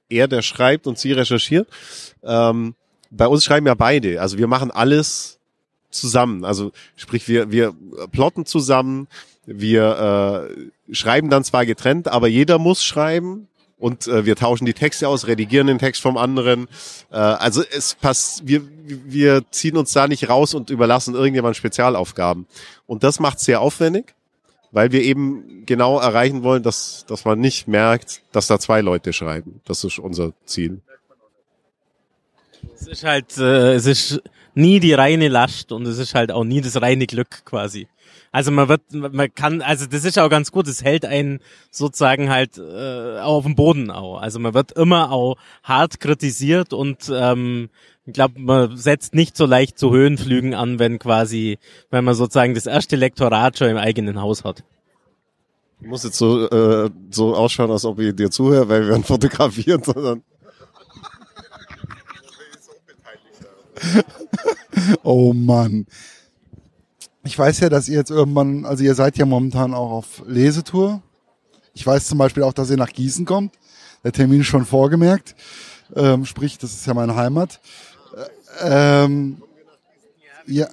er, 0.09 0.27
der 0.27 0.41
schreibt 0.41 0.87
und 0.87 0.97
sie 0.97 1.11
recherchiert. 1.11 1.67
Ähm, 2.23 2.75
bei 3.09 3.27
uns 3.27 3.43
schreiben 3.43 3.67
ja 3.67 3.73
beide. 3.73 4.21
Also 4.21 4.37
wir 4.37 4.47
machen 4.47 4.71
alles 4.71 5.39
zusammen. 5.89 6.45
Also 6.45 6.71
sprich, 6.95 7.27
wir, 7.27 7.51
wir 7.51 7.73
plotten 8.11 8.45
zusammen, 8.45 9.07
wir 9.45 10.49
äh, 10.89 10.93
schreiben 10.93 11.29
dann 11.29 11.43
zwar 11.43 11.65
getrennt, 11.65 12.07
aber 12.07 12.27
jeder 12.27 12.59
muss 12.59 12.83
schreiben 12.83 13.47
und 13.77 14.07
äh, 14.07 14.25
wir 14.25 14.37
tauschen 14.37 14.65
die 14.65 14.73
Texte 14.73 15.09
aus, 15.09 15.27
redigieren 15.27 15.67
den 15.67 15.79
Text 15.79 16.01
vom 16.01 16.15
anderen. 16.15 16.67
Äh, 17.11 17.17
also 17.17 17.63
es 17.69 17.95
passt, 17.95 18.47
wir, 18.47 18.61
wir 18.85 19.43
ziehen 19.51 19.75
uns 19.75 19.91
da 19.91 20.07
nicht 20.07 20.29
raus 20.29 20.53
und 20.53 20.69
überlassen 20.69 21.15
irgendjemand 21.15 21.57
Spezialaufgaben. 21.57 22.47
Und 22.87 23.03
das 23.03 23.19
macht 23.19 23.41
sehr 23.41 23.59
aufwendig, 23.59 24.15
weil 24.71 24.93
wir 24.93 25.01
eben 25.01 25.65
genau 25.65 25.99
erreichen 25.99 26.43
wollen, 26.43 26.63
dass, 26.63 27.05
dass 27.07 27.25
man 27.25 27.39
nicht 27.39 27.67
merkt, 27.67 28.21
dass 28.31 28.47
da 28.47 28.57
zwei 28.57 28.79
Leute 28.79 29.11
schreiben. 29.11 29.59
Das 29.65 29.83
ist 29.83 29.99
unser 29.99 30.31
Ziel. 30.45 30.79
Es 32.75 32.87
ist 32.87 33.03
halt, 33.03 33.37
äh, 33.37 33.73
es 33.73 33.85
ist 33.85 34.21
nie 34.55 34.79
die 34.79 34.93
reine 34.93 35.27
Last 35.27 35.71
und 35.71 35.85
es 35.85 35.97
ist 35.97 36.15
halt 36.15 36.31
auch 36.31 36.43
nie 36.43 36.61
das 36.61 36.81
reine 36.81 37.07
Glück 37.07 37.43
quasi. 37.45 37.87
Also 38.31 38.49
man 38.49 38.67
wird, 38.67 38.81
man 38.91 39.33
kann, 39.33 39.61
also 39.61 39.85
das 39.85 40.05
ist 40.05 40.17
auch 40.17 40.29
ganz 40.29 40.51
gut, 40.51 40.67
es 40.67 40.83
hält 40.83 41.05
einen 41.05 41.39
sozusagen 41.69 42.31
halt 42.31 42.57
äh, 42.57 43.19
auf 43.19 43.43
dem 43.43 43.55
Boden 43.55 43.91
auch. 43.91 44.19
Also 44.19 44.39
man 44.39 44.55
wird 44.55 44.71
immer 44.71 45.11
auch 45.11 45.37
hart 45.63 45.99
kritisiert 45.99 46.73
und 46.73 47.11
ähm, 47.13 47.69
ich 48.05 48.13
glaube, 48.13 48.39
man 48.39 48.75
setzt 48.75 49.13
nicht 49.13 49.37
so 49.37 49.45
leicht 49.45 49.77
zu 49.77 49.91
Höhenflügen 49.91 50.55
an, 50.55 50.79
wenn 50.79 50.97
quasi, 50.97 51.59
wenn 51.91 52.03
man 52.03 52.15
sozusagen 52.15 52.55
das 52.55 52.65
erste 52.65 52.95
Lektorat 52.95 53.59
schon 53.59 53.69
im 53.69 53.77
eigenen 53.77 54.19
Haus 54.19 54.43
hat. 54.43 54.63
Ich 55.79 55.87
muss 55.87 56.03
jetzt 56.03 56.17
so, 56.17 56.49
äh, 56.49 56.89
so 57.11 57.35
ausschauen, 57.35 57.69
als 57.69 57.85
ob 57.85 57.99
ich 57.99 58.15
dir 58.15 58.31
zuhöre, 58.31 58.67
weil 58.67 58.81
wir 58.81 58.87
werden 58.89 59.03
fotografiert, 59.03 59.85
sondern 59.85 60.23
oh 65.03 65.33
Mann. 65.33 65.87
Ich 67.25 67.37
weiß 67.39 67.61
ja, 67.61 67.69
dass 67.69 67.87
ihr 67.87 67.97
jetzt 67.97 68.11
irgendwann, 68.11 68.65
also 68.65 68.83
ihr 68.83 68.95
seid 68.95 69.17
ja 69.17 69.25
momentan 69.25 69.73
auch 69.73 69.91
auf 69.91 70.23
Lesetour. 70.27 71.01
Ich 71.73 71.85
weiß 71.85 72.07
zum 72.07 72.17
Beispiel 72.17 72.43
auch, 72.43 72.53
dass 72.53 72.69
ihr 72.69 72.77
nach 72.77 72.91
Gießen 72.91 73.25
kommt. 73.25 73.53
Der 74.03 74.11
Termin 74.11 74.41
ist 74.41 74.47
schon 74.47 74.65
vorgemerkt. 74.65 75.35
Ähm, 75.95 76.25
sprich, 76.25 76.57
das 76.57 76.73
ist 76.73 76.85
ja 76.85 76.93
meine 76.93 77.15
Heimat. 77.15 77.61
Äh, 78.59 79.03
ähm, 79.05 79.41
ja. 80.45 80.67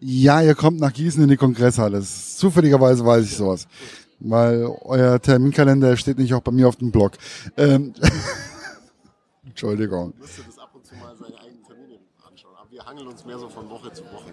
ja, 0.00 0.42
ihr 0.42 0.54
kommt 0.54 0.78
nach 0.78 0.92
Gießen 0.92 1.22
in 1.22 1.28
die 1.28 1.36
Kongresshalle. 1.36 2.00
Zufälligerweise 2.02 3.04
weiß 3.04 3.24
ich 3.24 3.36
sowas. 3.36 3.66
Weil 4.20 4.64
euer 4.82 5.20
Terminkalender 5.20 5.96
steht 5.96 6.18
nicht 6.18 6.34
auch 6.34 6.42
bei 6.42 6.52
mir 6.52 6.68
auf 6.68 6.76
dem 6.76 6.92
Blog. 6.92 7.12
Ähm, 7.56 7.94
Entschuldigung. 9.44 10.14
Hangeln 12.88 13.08
uns 13.08 13.24
mehr 13.24 13.38
so 13.38 13.48
von 13.48 13.68
Woche 13.68 13.92
zu 13.92 14.02
Woche. 14.04 14.32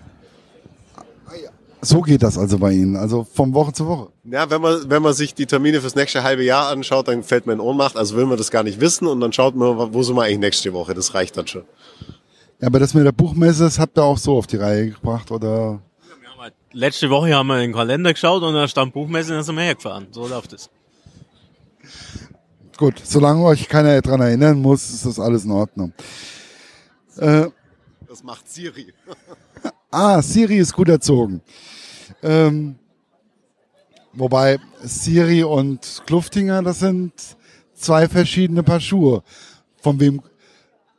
So 1.81 2.01
geht 2.01 2.23
das 2.23 2.37
also 2.37 2.57
bei 2.57 2.71
Ihnen, 2.71 2.95
also 2.95 3.23
von 3.23 3.53
Woche 3.53 3.73
zu 3.73 3.85
Woche. 3.85 4.09
Ja, 4.23 4.49
wenn 4.49 4.61
man, 4.61 4.89
wenn 4.89 5.01
man 5.01 5.13
sich 5.13 5.35
die 5.35 5.45
Termine 5.45 5.81
fürs 5.81 5.95
nächste 5.95 6.23
halbe 6.23 6.43
Jahr 6.43 6.69
anschaut, 6.69 7.07
dann 7.07 7.21
fällt 7.21 7.45
man 7.45 7.55
in 7.55 7.59
Ohnmacht. 7.59 7.97
Also 7.97 8.15
will 8.15 8.25
man 8.25 8.37
das 8.37 8.49
gar 8.49 8.63
nicht 8.63 8.79
wissen 8.79 9.07
und 9.07 9.19
dann 9.19 9.33
schaut 9.33 9.55
man, 9.55 9.93
wo 9.93 10.03
sind 10.03 10.15
wir 10.15 10.23
eigentlich 10.23 10.39
nächste 10.39 10.73
Woche. 10.73 10.93
Das 10.93 11.13
reicht 11.13 11.37
dann 11.37 11.47
schon. 11.47 11.63
Ja, 12.61 12.67
aber 12.67 12.79
das 12.79 12.93
mit 12.93 13.05
der 13.05 13.11
Buchmesse, 13.11 13.63
das 13.63 13.77
habt 13.77 13.97
ihr 13.97 14.03
auch 14.03 14.17
so 14.17 14.37
auf 14.37 14.47
die 14.47 14.57
Reihe 14.57 14.91
gebracht, 14.91 15.31
oder? 15.31 15.81
Letzte 16.71 17.09
Woche 17.09 17.33
haben 17.33 17.47
wir 17.47 17.55
in 17.55 17.71
den 17.71 17.73
Kalender 17.73 18.13
geschaut 18.13 18.43
und 18.43 18.53
da 18.53 18.67
stand 18.67 18.93
Buchmesse 18.93 19.31
und 19.31 19.37
dann 19.37 19.43
sind 19.43 19.55
wir 19.55 19.63
hergefahren. 19.63 20.07
So 20.11 20.27
läuft 20.27 20.53
es. 20.53 20.69
Gut, 22.77 22.95
solange 23.03 23.43
euch 23.43 23.69
keiner 23.69 24.01
dran 24.01 24.21
erinnern 24.21 24.61
muss, 24.61 24.89
ist 24.89 25.05
das 25.05 25.19
alles 25.19 25.45
in 25.45 25.51
Ordnung. 25.51 25.93
Äh, 27.17 27.47
Das 28.07 28.23
macht 28.23 28.49
Siri. 28.49 28.93
ah, 29.91 30.21
Siri 30.21 30.57
ist 30.57 30.73
gut 30.73 30.89
erzogen. 30.89 31.41
Ähm, 32.21 32.75
wobei 34.13 34.59
Siri 34.83 35.43
und 35.43 36.03
Kluftinger, 36.05 36.61
das 36.61 36.79
sind 36.79 37.13
zwei 37.73 38.07
verschiedene 38.07 38.63
Paar 38.63 38.79
Schuhe. 38.79 39.23
Von 39.81 39.99
wem, 39.99 40.21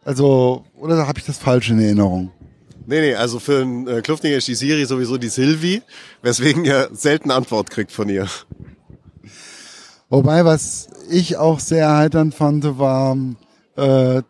also, 0.04 0.64
oder 0.76 1.06
habe 1.06 1.18
ich 1.18 1.25
das 1.25 1.38
falsch 1.38 1.70
in 1.70 1.80
Erinnerung? 1.80 2.30
Nee, 2.88 3.00
nee, 3.00 3.14
also 3.14 3.40
für 3.40 3.62
einen 3.62 3.88
äh, 3.88 4.00
Kluftinger 4.00 4.37
ist 4.37 4.46
die 4.46 4.54
Siri 4.54 4.85
sowieso 4.85 5.16
die 5.18 5.28
Silvi, 5.28 5.82
weswegen 6.23 6.64
er 6.64 6.94
selten 6.94 7.32
Antwort 7.32 7.68
kriegt 7.70 7.90
von 7.90 8.08
ihr. 8.08 8.28
Wobei, 10.08 10.44
was 10.44 10.88
ich 11.11 11.37
auch 11.37 11.58
sehr 11.58 11.85
erheiternd 11.87 12.35
fand, 12.35 12.78
war, 12.78 13.16
äh, 13.76 14.23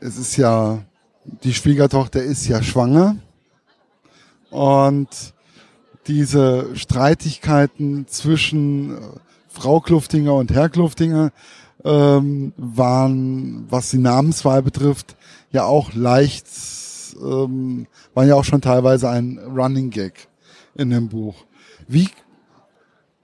es 0.00 0.18
ist 0.18 0.36
ja, 0.36 0.84
die 1.24 1.54
Schwiegertochter 1.54 2.22
ist 2.22 2.46
ja 2.46 2.62
schwanger. 2.62 3.16
Und 4.50 5.08
diese 6.06 6.74
Streitigkeiten 6.74 8.06
zwischen 8.06 8.96
äh, 8.96 9.00
Frau 9.48 9.80
Kluftinger 9.80 10.34
und 10.34 10.50
Herr 10.52 10.68
Kluftinger 10.68 11.32
ähm, 11.84 12.52
waren, 12.56 13.66
was 13.68 13.90
die 13.90 13.98
Namenswahl 13.98 14.62
betrifft, 14.62 15.16
ja 15.50 15.64
auch 15.64 15.92
leicht, 15.94 16.46
ähm, 17.20 17.86
waren 18.14 18.28
ja 18.28 18.34
auch 18.34 18.44
schon 18.44 18.60
teilweise 18.60 19.10
ein 19.10 19.38
Running 19.38 19.90
Gag 19.90 20.28
in 20.74 20.90
dem 20.90 21.08
Buch. 21.08 21.44
Wie 21.86 22.08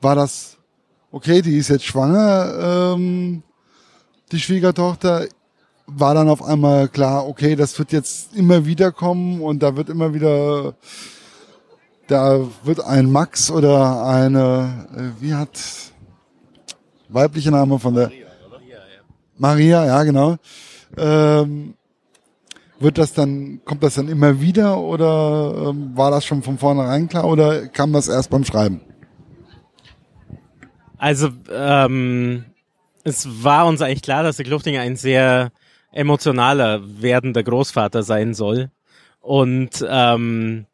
war 0.00 0.14
das? 0.14 0.58
Okay, 1.10 1.42
die 1.42 1.56
ist 1.56 1.68
jetzt 1.68 1.84
schwanger, 1.84 2.94
ähm, 2.94 3.42
die 4.32 4.40
Schwiegertochter, 4.40 5.26
war 5.86 6.14
dann 6.14 6.28
auf 6.28 6.42
einmal 6.42 6.88
klar, 6.88 7.26
okay, 7.26 7.56
das 7.56 7.78
wird 7.78 7.92
jetzt 7.92 8.34
immer 8.34 8.66
wieder 8.66 8.92
kommen 8.92 9.40
und 9.40 9.62
da 9.62 9.76
wird 9.76 9.88
immer 9.88 10.14
wieder, 10.14 10.74
da 12.06 12.40
wird 12.62 12.84
ein 12.84 13.10
Max 13.10 13.50
oder 13.50 14.06
eine, 14.06 14.86
äh, 14.96 15.22
wie 15.22 15.34
hat, 15.34 15.58
weibliche 17.08 17.50
Name 17.50 17.78
von 17.78 17.94
der, 17.94 18.10
Maria, 19.36 19.84
ja 19.84 20.02
genau, 20.04 20.36
ähm, 20.96 21.74
wird 22.78 22.98
das 22.98 23.12
dann, 23.12 23.60
kommt 23.64 23.82
das 23.82 23.94
dann 23.94 24.08
immer 24.08 24.40
wieder 24.40 24.78
oder 24.78 25.70
ähm, 25.70 25.96
war 25.96 26.10
das 26.10 26.24
schon 26.24 26.42
von 26.42 26.58
vornherein 26.58 27.08
klar 27.08 27.24
oder 27.24 27.68
kam 27.68 27.92
das 27.92 28.08
erst 28.08 28.30
beim 28.30 28.44
Schreiben? 28.44 28.80
Also, 30.98 31.30
ähm, 31.52 32.44
es 33.02 33.44
war 33.44 33.66
uns 33.66 33.82
eigentlich 33.82 34.02
klar, 34.02 34.22
dass 34.22 34.36
der 34.36 34.46
Kluftinger 34.46 34.80
ein 34.80 34.96
sehr 34.96 35.52
emotionaler 35.94 36.82
werdender 37.00 37.42
Großvater 37.42 38.02
sein 38.02 38.34
soll. 38.34 38.70
Und 39.20 39.84
ähm, 39.88 40.66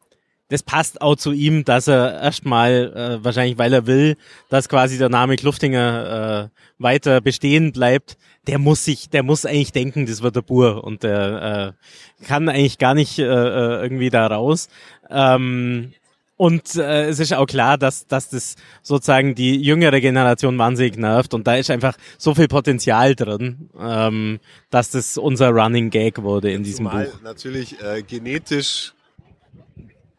das 0.49 0.65
passt 0.65 1.01
auch 1.01 1.15
zu 1.15 1.31
ihm, 1.31 1.65
dass 1.65 1.87
er 1.87 2.21
erstmal, 2.21 2.93
äh, 3.21 3.25
wahrscheinlich 3.25 3.57
weil 3.57 3.73
er 3.73 3.87
will, 3.87 4.17
dass 4.49 4.69
quasi 4.69 4.99
der 4.99 5.09
Name 5.09 5.37
Kluftinger 5.37 6.51
äh, 6.51 6.83
weiter 6.83 7.21
bestehen 7.21 7.71
bleibt, 7.71 8.17
der 8.49 8.59
muss 8.59 8.85
sich, 8.85 9.09
der 9.11 9.23
muss 9.23 9.47
eigentlich 9.47 9.71
denken, 9.73 10.07
das 10.07 10.23
wird 10.23 10.35
der 10.35 10.43
Bur 10.43 10.83
und 10.83 11.05
der 11.05 11.77
äh, 12.21 12.25
kann 12.27 12.49
eigentlich 12.49 12.79
gar 12.79 12.95
nicht 12.95 13.19
äh, 13.19 13.25
äh 13.25 13.83
irgendwie 13.83 14.11
da 14.11 14.27
raus. 14.27 14.69
Ähm, 15.09 15.93
und 16.41 16.75
äh, 16.77 17.07
es 17.09 17.21
ist 17.21 17.35
auch 17.35 17.45
klar, 17.45 17.77
dass, 17.77 18.07
dass 18.07 18.31
das 18.31 18.55
sozusagen 18.81 19.35
die 19.35 19.61
jüngere 19.61 20.01
Generation 20.01 20.57
wahnsinnig 20.57 20.97
nervt 20.97 21.35
und 21.35 21.47
da 21.47 21.57
ist 21.57 21.71
einfach 21.71 21.99
so 22.17 22.35
viel 22.35 22.49
Potenzial 22.49 23.15
drin, 23.15 23.69
ähm, 23.79 24.41
dass 24.71 24.91
das 24.91 25.19
unser 25.19 25.51
Running 25.51 25.91
Gag 25.91 26.23
wurde 26.23 26.51
in 26.51 26.63
diesem 26.63 26.87
Zumal 26.87 27.09
Buch. 27.09 27.21
natürlich 27.21 27.79
äh, 27.83 28.03
genetisch 28.03 28.95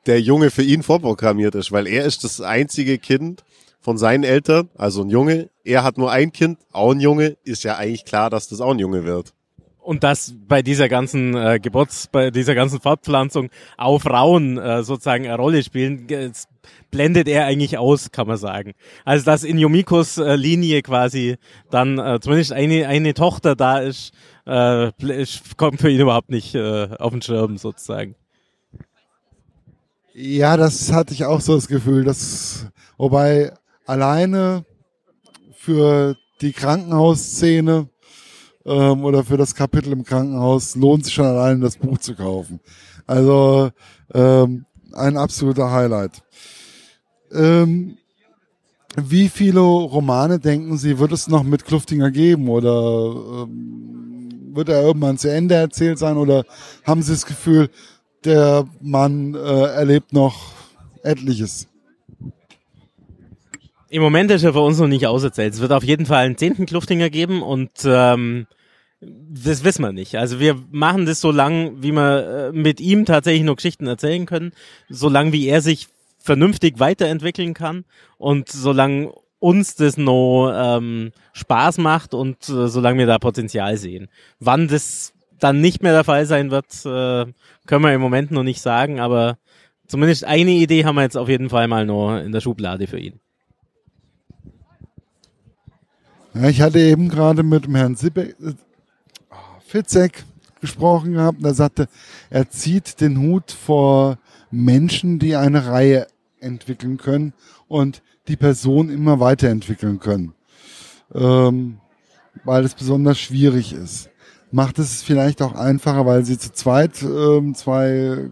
der 0.06 0.22
Junge 0.22 0.52
für 0.52 0.62
ihn 0.62 0.84
vorprogrammiert 0.84 1.56
ist, 1.56 1.72
weil 1.72 1.88
er 1.88 2.06
ist 2.06 2.24
das 2.24 2.40
einzige 2.40 3.00
Kind 3.00 3.44
von 3.80 3.98
seinen 3.98 4.24
Eltern, 4.24 4.70
also 4.78 5.02
ein 5.02 5.10
Junge. 5.10 5.50
Er 5.64 5.84
hat 5.84 5.98
nur 5.98 6.12
ein 6.12 6.32
Kind, 6.32 6.60
auch 6.72 6.92
ein 6.92 7.00
Junge. 7.00 7.36
Ist 7.44 7.64
ja 7.64 7.78
eigentlich 7.78 8.06
klar, 8.06 8.30
dass 8.30 8.48
das 8.48 8.62
auch 8.62 8.74
ein 8.74 8.80
Junge 8.80 9.06
wird. 9.06 9.34
Und 9.82 10.04
dass 10.04 10.36
bei 10.48 10.62
dieser 10.62 10.90
ganzen 10.90 11.36
äh, 11.36 11.60
Geburts, 11.60 12.08
bei 12.08 12.30
dieser 12.30 12.54
ganzen 12.54 12.80
Fortpflanzung 12.80 13.50
auch 13.78 14.00
Frauen 14.00 14.58
äh, 14.58 14.84
sozusagen 14.84 15.26
eine 15.26 15.36
Rolle 15.36 15.64
spielen, 15.64 16.06
das 16.08 16.48
blendet 16.92 17.28
er 17.28 17.46
eigentlich 17.46 17.80
aus, 17.80 18.12
kann 18.12 18.28
man 18.28 18.38
sagen. 18.38 18.74
Also 19.06 19.26
dass 19.26 19.44
in 19.44 19.58
Yomikos 19.58 20.20
äh, 20.20 20.36
Linie 20.36 20.84
quasi 20.84 21.38
dann 21.72 21.98
äh, 21.98 22.20
zumindest 22.22 22.54
eine, 22.54 22.88
eine 22.88 23.16
Tochter 23.16 23.56
da 23.56 23.80
ist, 23.80 24.14
äh, 24.46 24.92
kommt 25.58 25.82
für 25.82 25.90
ihn 25.90 26.00
überhaupt 26.00 26.30
nicht 26.30 26.54
äh, 26.54 26.90
auf 27.00 27.12
den 27.12 27.24
Schirm 27.24 27.58
sozusagen. 27.58 28.16
Ja, 30.14 30.58
das 30.58 30.92
hatte 30.92 31.14
ich 31.14 31.26
auch 31.26 31.42
so 31.42 31.56
das 31.56 31.68
Gefühl, 31.68 32.04
dass, 32.04 32.68
wobei 32.98 33.54
alleine 33.86 34.66
für 35.56 36.18
die 36.42 36.52
Krankenhausszene 36.52 37.88
ähm, 38.66 39.04
oder 39.04 39.24
für 39.24 39.38
das 39.38 39.56
Kapitel 39.56 39.92
im 39.94 40.04
Krankenhaus 40.04 40.76
lohnt 40.76 41.06
sich 41.06 41.14
schon 41.14 41.26
alleine 41.26 41.62
das 41.62 41.78
Buch 41.78 41.98
zu 41.98 42.16
kaufen. 42.16 42.60
Also 43.08 43.72
ähm, 44.14 44.66
ein 44.94 45.18
absoluter 45.18 45.72
Highlight. 45.72 46.22
Ähm, 47.32 47.98
wie 48.98 49.30
viele 49.30 49.62
Romane 49.62 50.40
denken 50.40 50.78
Sie, 50.78 51.00
wird 51.00 51.14
es 51.14 51.28
noch 51.28 51.44
mit 51.44 51.66
Kluftinger 51.66 52.12
geben 52.12 52.50
oder 52.50 53.44
ähm, 53.44 54.52
wird 54.54 54.70
er 54.70 54.82
irgendwann 54.82 55.18
zu 55.18 55.32
Ende 55.32 55.56
erzählt 55.56 55.98
sein 55.98 56.18
oder 56.18 56.44
haben 56.84 57.02
Sie 57.02 57.14
das 57.14 57.26
Gefühl, 57.26 57.70
der 58.26 58.68
Mann 58.82 59.34
äh, 59.34 59.38
erlebt 59.38 60.12
noch 60.12 60.52
etliches? 61.04 61.68
Im 63.92 64.02
Moment 64.02 64.32
ist 64.32 64.44
er 64.44 64.54
für 64.54 64.62
uns 64.62 64.80
noch 64.80 64.88
nicht 64.88 65.06
auserzählt. 65.06 65.54
Es 65.54 65.60
wird 65.60 65.74
auf 65.74 65.84
jeden 65.84 66.06
Fall 66.06 66.24
einen 66.24 66.38
zehnten 66.38 66.66
Kluftinger 66.66 67.10
geben 67.10 67.42
und 67.42 67.72
ähm, 67.84 68.48
das 69.02 69.66
wissen 69.66 69.84
wir 69.84 69.92
nicht. 69.92 70.16
Also 70.16 70.40
wir 70.40 70.56
machen 70.72 71.06
das 71.06 71.20
so 71.20 71.30
lang, 71.30 71.84
wie 71.84 71.92
wir 71.92 72.52
äh, 72.54 72.58
mit 72.58 72.80
ihm 72.80 73.04
tatsächlich 73.04 73.44
nur 73.44 73.58
Geschichten 73.58 73.88
erzählen 73.88 74.26
können, 74.26 74.54
so 74.88 75.10
lang 75.10 75.34
wie 75.34 75.46
er 75.46 75.60
sich 75.60 75.90
vernünftig 76.20 76.80
weiterentwickeln 76.80 77.54
kann 77.54 77.84
und 78.18 78.48
solange 78.48 79.12
uns 79.40 79.76
das 79.76 79.98
noch 79.98 80.54
ähm, 80.56 81.12
Spaß 81.34 81.78
macht 81.80 82.14
und 82.14 82.48
äh, 82.48 82.70
solange 82.70 83.00
wir 83.00 83.08
da 83.08 83.20
Potenzial 83.20 83.76
sehen. 83.76 84.08
Wann 84.40 84.70
das 84.70 85.12
dann 85.38 85.60
nicht 85.60 85.84
mehr 85.84 85.92
der 85.92 86.06
Fall 86.06 86.26
sein 86.26 86.50
wird, 86.50 86.72
äh, 86.86 87.30
können 87.68 87.84
wir 87.84 87.94
im 87.94 88.00
Moment 88.00 88.32
noch 88.32 88.44
nicht 88.44 88.62
sagen, 88.62 89.02
aber 89.02 89.38
zumindest 89.86 90.24
eine 90.24 90.52
Idee 90.52 90.86
haben 90.86 90.96
wir 90.96 91.02
jetzt 91.02 91.18
auf 91.18 91.28
jeden 91.28 91.50
Fall 91.50 91.68
mal 91.68 91.86
noch 91.86 92.20
in 92.20 92.32
der 92.32 92.40
Schublade 92.40 92.88
für 92.88 92.98
ihn. 92.98 93.20
Ja, 96.34 96.48
ich 96.48 96.62
hatte 96.62 96.80
eben 96.80 97.10
gerade 97.10 97.44
mit 97.44 97.66
dem 97.66 97.76
Herrn 97.76 97.96
Sibbe, 97.96 98.30
äh, 98.30 98.54
Fitzek 99.66 100.24
gesprochen 100.62 101.14
gehabt 101.14 101.40
und 101.40 101.46
er 101.46 101.54
sagte, 101.54 101.88
er 102.30 102.50
zieht 102.50 103.02
den 103.02 103.20
Hut 103.20 103.52
vor 103.52 104.18
Menschen, 104.50 105.20
die 105.20 105.36
eine 105.36 105.66
Reihe 105.66 106.08
entwickeln 106.40 106.98
können 106.98 107.34
und 107.68 108.02
die 108.28 108.38
Person 108.38 108.90
immer 108.90 109.20
weiterentwickeln 109.20 110.00
können, 110.00 110.34
ähm, 111.14 111.80
weil 112.44 112.64
es 112.64 112.76
besonders 112.76 113.20
schwierig 113.20 113.74
ist. 113.74 114.10
Macht 114.52 114.80
es 114.80 115.02
vielleicht 115.02 115.42
auch 115.42 115.54
einfacher, 115.54 116.06
weil 116.06 116.26
sie 116.26 116.38
zu 116.38 116.52
zweit 116.52 117.02
ähm, 117.02 117.56
zwei 117.56 118.32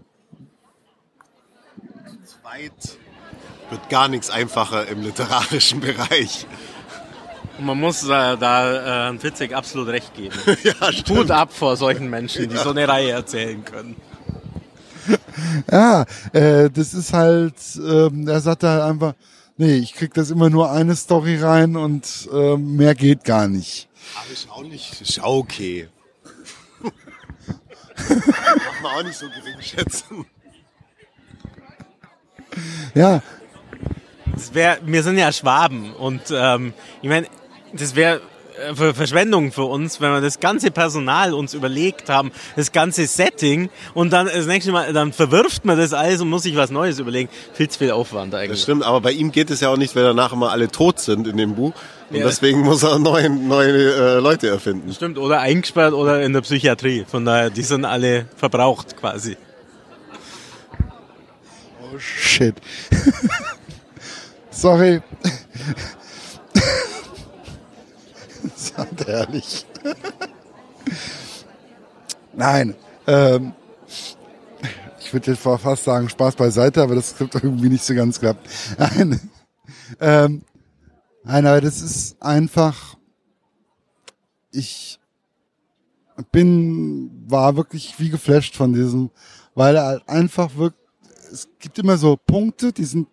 Zweit 2.24 2.98
wird 3.70 3.88
gar 3.88 4.08
nichts 4.08 4.30
einfacher 4.30 4.86
im 4.88 5.02
literarischen 5.02 5.80
Bereich. 5.80 6.46
Und 7.60 7.66
man 7.66 7.78
muss 7.78 8.04
äh, 8.04 8.06
da 8.38 9.10
äh, 9.10 9.18
Fitzek 9.18 9.52
absolut 9.52 9.88
recht 9.88 10.14
geben. 10.14 10.34
ja, 10.62 10.74
Hut 11.10 11.30
ab 11.30 11.52
vor 11.52 11.76
solchen 11.76 12.08
Menschen, 12.08 12.48
die 12.48 12.56
so 12.56 12.70
eine 12.70 12.88
Reihe 12.88 13.10
erzählen 13.10 13.62
können. 13.64 13.96
Ja, 15.70 16.04
äh, 16.32 16.70
das 16.70 16.92
ist 16.94 17.12
halt, 17.12 17.54
ähm, 17.76 18.28
er 18.28 18.40
sagt 18.40 18.62
halt 18.62 18.82
einfach, 18.82 19.14
nee, 19.56 19.76
ich 19.78 19.94
krieg 19.94 20.12
das 20.14 20.30
immer 20.30 20.50
nur 20.50 20.70
eine 20.70 20.94
Story 20.94 21.38
rein 21.38 21.76
und 21.76 22.28
äh, 22.32 22.56
mehr 22.56 22.94
geht 22.94 23.24
gar 23.24 23.48
nicht. 23.48 23.88
Aber 24.16 24.32
ist 24.32 24.50
auch 24.50 24.62
nicht, 24.62 25.00
ist 25.00 25.22
auch 25.22 25.38
okay. 25.38 25.88
Darf 28.08 28.82
man 28.82 28.92
auch 28.92 29.02
nicht 29.02 29.16
so 29.16 29.26
gering 29.26 29.60
schätzen. 29.60 30.26
Ja, 32.94 33.22
wär, 34.52 34.78
wir 34.84 35.02
sind 35.02 35.18
ja 35.18 35.32
Schwaben 35.32 35.92
und 35.94 36.22
ähm, 36.30 36.72
ich 37.02 37.08
meine, 37.08 37.26
das 37.72 37.94
wäre 37.94 38.20
für 38.74 38.92
Verschwendung 38.92 39.52
für 39.52 39.62
uns, 39.64 40.02
wenn 40.02 40.10
wir 40.12 40.20
das 40.20 40.38
ganze 40.38 40.70
Personal 40.70 41.32
uns 41.32 41.54
überlegt 41.54 42.10
haben, 42.10 42.30
das 42.56 42.72
ganze 42.72 43.06
Setting 43.06 43.70
und 43.94 44.12
dann 44.12 44.26
das 44.26 44.44
nächste 44.46 44.70
Mal, 44.70 44.92
dann 44.92 45.14
verwirft 45.14 45.64
man 45.64 45.78
das 45.78 45.94
alles 45.94 46.20
und 46.20 46.28
muss 46.28 46.42
sich 46.42 46.56
was 46.56 46.70
Neues 46.70 46.98
überlegen. 46.98 47.30
Viel 47.54 47.70
zu 47.70 47.78
viel 47.78 47.90
Aufwand 47.92 48.34
Das 48.34 48.40
eigentlich. 48.40 48.60
stimmt, 48.62 48.82
aber 48.84 49.00
bei 49.00 49.12
ihm 49.12 49.32
geht 49.32 49.50
es 49.50 49.60
ja 49.60 49.70
auch 49.70 49.78
nicht, 49.78 49.96
weil 49.96 50.02
danach 50.02 50.32
immer 50.34 50.50
alle 50.50 50.68
tot 50.68 50.98
sind 51.00 51.26
in 51.26 51.38
dem 51.38 51.54
Buch. 51.54 51.72
Und 52.10 52.16
Ja. 52.16 52.26
deswegen 52.26 52.60
muss 52.60 52.82
er 52.82 52.98
neue, 52.98 53.30
neue 53.30 53.94
äh, 53.94 54.18
Leute 54.18 54.48
erfinden. 54.48 54.92
Stimmt, 54.92 55.16
oder 55.16 55.40
eingesperrt 55.40 55.94
oder 55.94 56.20
in 56.22 56.34
der 56.34 56.40
Psychiatrie. 56.42 57.06
Von 57.08 57.24
daher, 57.24 57.48
die 57.48 57.62
sind 57.62 57.86
alle 57.86 58.26
verbraucht 58.36 58.94
quasi. 58.96 59.36
Oh 61.82 61.98
shit. 61.98 62.56
Sorry. 64.50 65.00
Das 68.60 68.76
war 68.76 68.86
herrlich. 69.06 69.64
Nein. 72.34 72.74
Ähm, 73.06 73.52
ich 74.98 75.12
würde 75.12 75.32
jetzt 75.32 75.42
fast 75.42 75.84
sagen, 75.84 76.08
Spaß 76.08 76.36
beiseite, 76.36 76.82
aber 76.82 76.94
das 76.94 77.18
hat 77.18 77.34
irgendwie 77.36 77.70
nicht 77.70 77.84
so 77.84 77.94
ganz 77.94 78.20
geklappt. 78.20 78.48
Nein. 78.78 79.30
Ähm, 79.98 80.42
nein, 81.24 81.46
aber 81.46 81.60
das 81.60 81.80
ist 81.80 82.20
einfach. 82.22 82.96
Ich 84.52 84.98
bin, 86.32 87.24
war 87.28 87.56
wirklich 87.56 87.98
wie 87.98 88.10
geflasht 88.10 88.56
von 88.56 88.74
diesem, 88.74 89.10
weil 89.54 89.76
er 89.76 89.86
halt 89.86 90.08
einfach 90.08 90.54
wirklich 90.56 90.80
es 91.32 91.48
gibt 91.60 91.78
immer 91.78 91.96
so 91.96 92.16
Punkte, 92.16 92.72
die 92.72 92.84
sind 92.84 93.08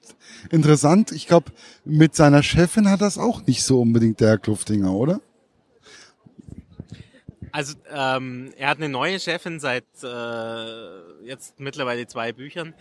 interessant. 0.49 1.11
Ich 1.11 1.27
glaube, 1.27 1.51
mit 1.85 2.15
seiner 2.15 2.41
Chefin 2.41 2.89
hat 2.89 3.01
das 3.01 3.19
auch 3.19 3.45
nicht 3.45 3.63
so 3.63 3.81
unbedingt 3.81 4.19
der 4.19 4.37
Kluftinger, 4.37 4.91
oder? 4.91 5.21
Also 7.51 7.75
ähm, 7.91 8.53
er 8.57 8.69
hat 8.69 8.77
eine 8.77 8.89
neue 8.89 9.19
Chefin 9.19 9.59
seit 9.59 9.85
äh, 10.03 11.25
jetzt 11.25 11.59
mittlerweile 11.59 12.07
zwei 12.07 12.33
Büchern. 12.33 12.73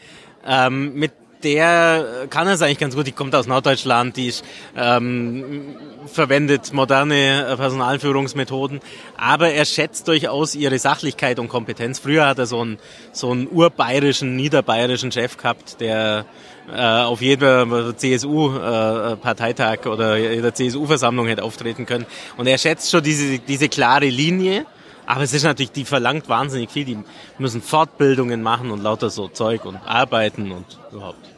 Ähm, 0.44 0.94
mit 0.94 1.12
der 1.42 2.26
kann 2.30 2.48
es 2.48 2.62
eigentlich 2.62 2.78
ganz 2.78 2.96
gut. 2.96 3.06
Die 3.06 3.12
kommt 3.12 3.34
aus 3.34 3.46
Norddeutschland, 3.46 4.16
die 4.16 4.28
ist, 4.28 4.44
ähm, 4.76 5.76
verwendet 6.06 6.72
moderne 6.72 7.46
äh, 7.46 7.56
Personalführungsmethoden, 7.56 8.80
aber 9.16 9.50
er 9.50 9.64
schätzt 9.64 10.08
durchaus 10.08 10.54
ihre 10.54 10.78
Sachlichkeit 10.78 11.38
und 11.38 11.48
Kompetenz. 11.48 11.98
Früher 11.98 12.26
hat 12.26 12.38
er 12.38 12.46
so 12.46 12.60
einen 12.60 12.78
so 13.12 13.30
einen 13.30 13.48
urbayerischen, 13.48 14.36
niederbayerischen 14.36 15.12
Chef 15.12 15.36
gehabt, 15.36 15.80
der 15.80 16.26
auf 16.72 17.22
jeder 17.22 17.96
CSU-Parteitag 17.96 19.84
äh, 19.84 19.88
oder 19.88 20.16
jeder 20.16 20.52
CSU-Versammlung 20.52 21.26
hätte 21.26 21.44
auftreten 21.44 21.86
können. 21.86 22.06
Und 22.36 22.46
er 22.46 22.58
schätzt 22.58 22.90
schon 22.90 23.02
diese, 23.02 23.38
diese 23.38 23.68
klare 23.68 24.08
Linie. 24.08 24.66
Aber 25.06 25.22
es 25.22 25.32
ist 25.32 25.44
natürlich, 25.44 25.70
die 25.70 25.84
verlangt 25.84 26.28
wahnsinnig 26.28 26.70
viel. 26.70 26.84
Die 26.84 26.98
müssen 27.38 27.62
Fortbildungen 27.62 28.42
machen 28.42 28.70
und 28.72 28.82
lauter 28.82 29.10
so 29.10 29.28
Zeug 29.28 29.64
und 29.64 29.76
arbeiten 29.76 30.50
und 30.50 30.80
überhaupt. 30.90 31.30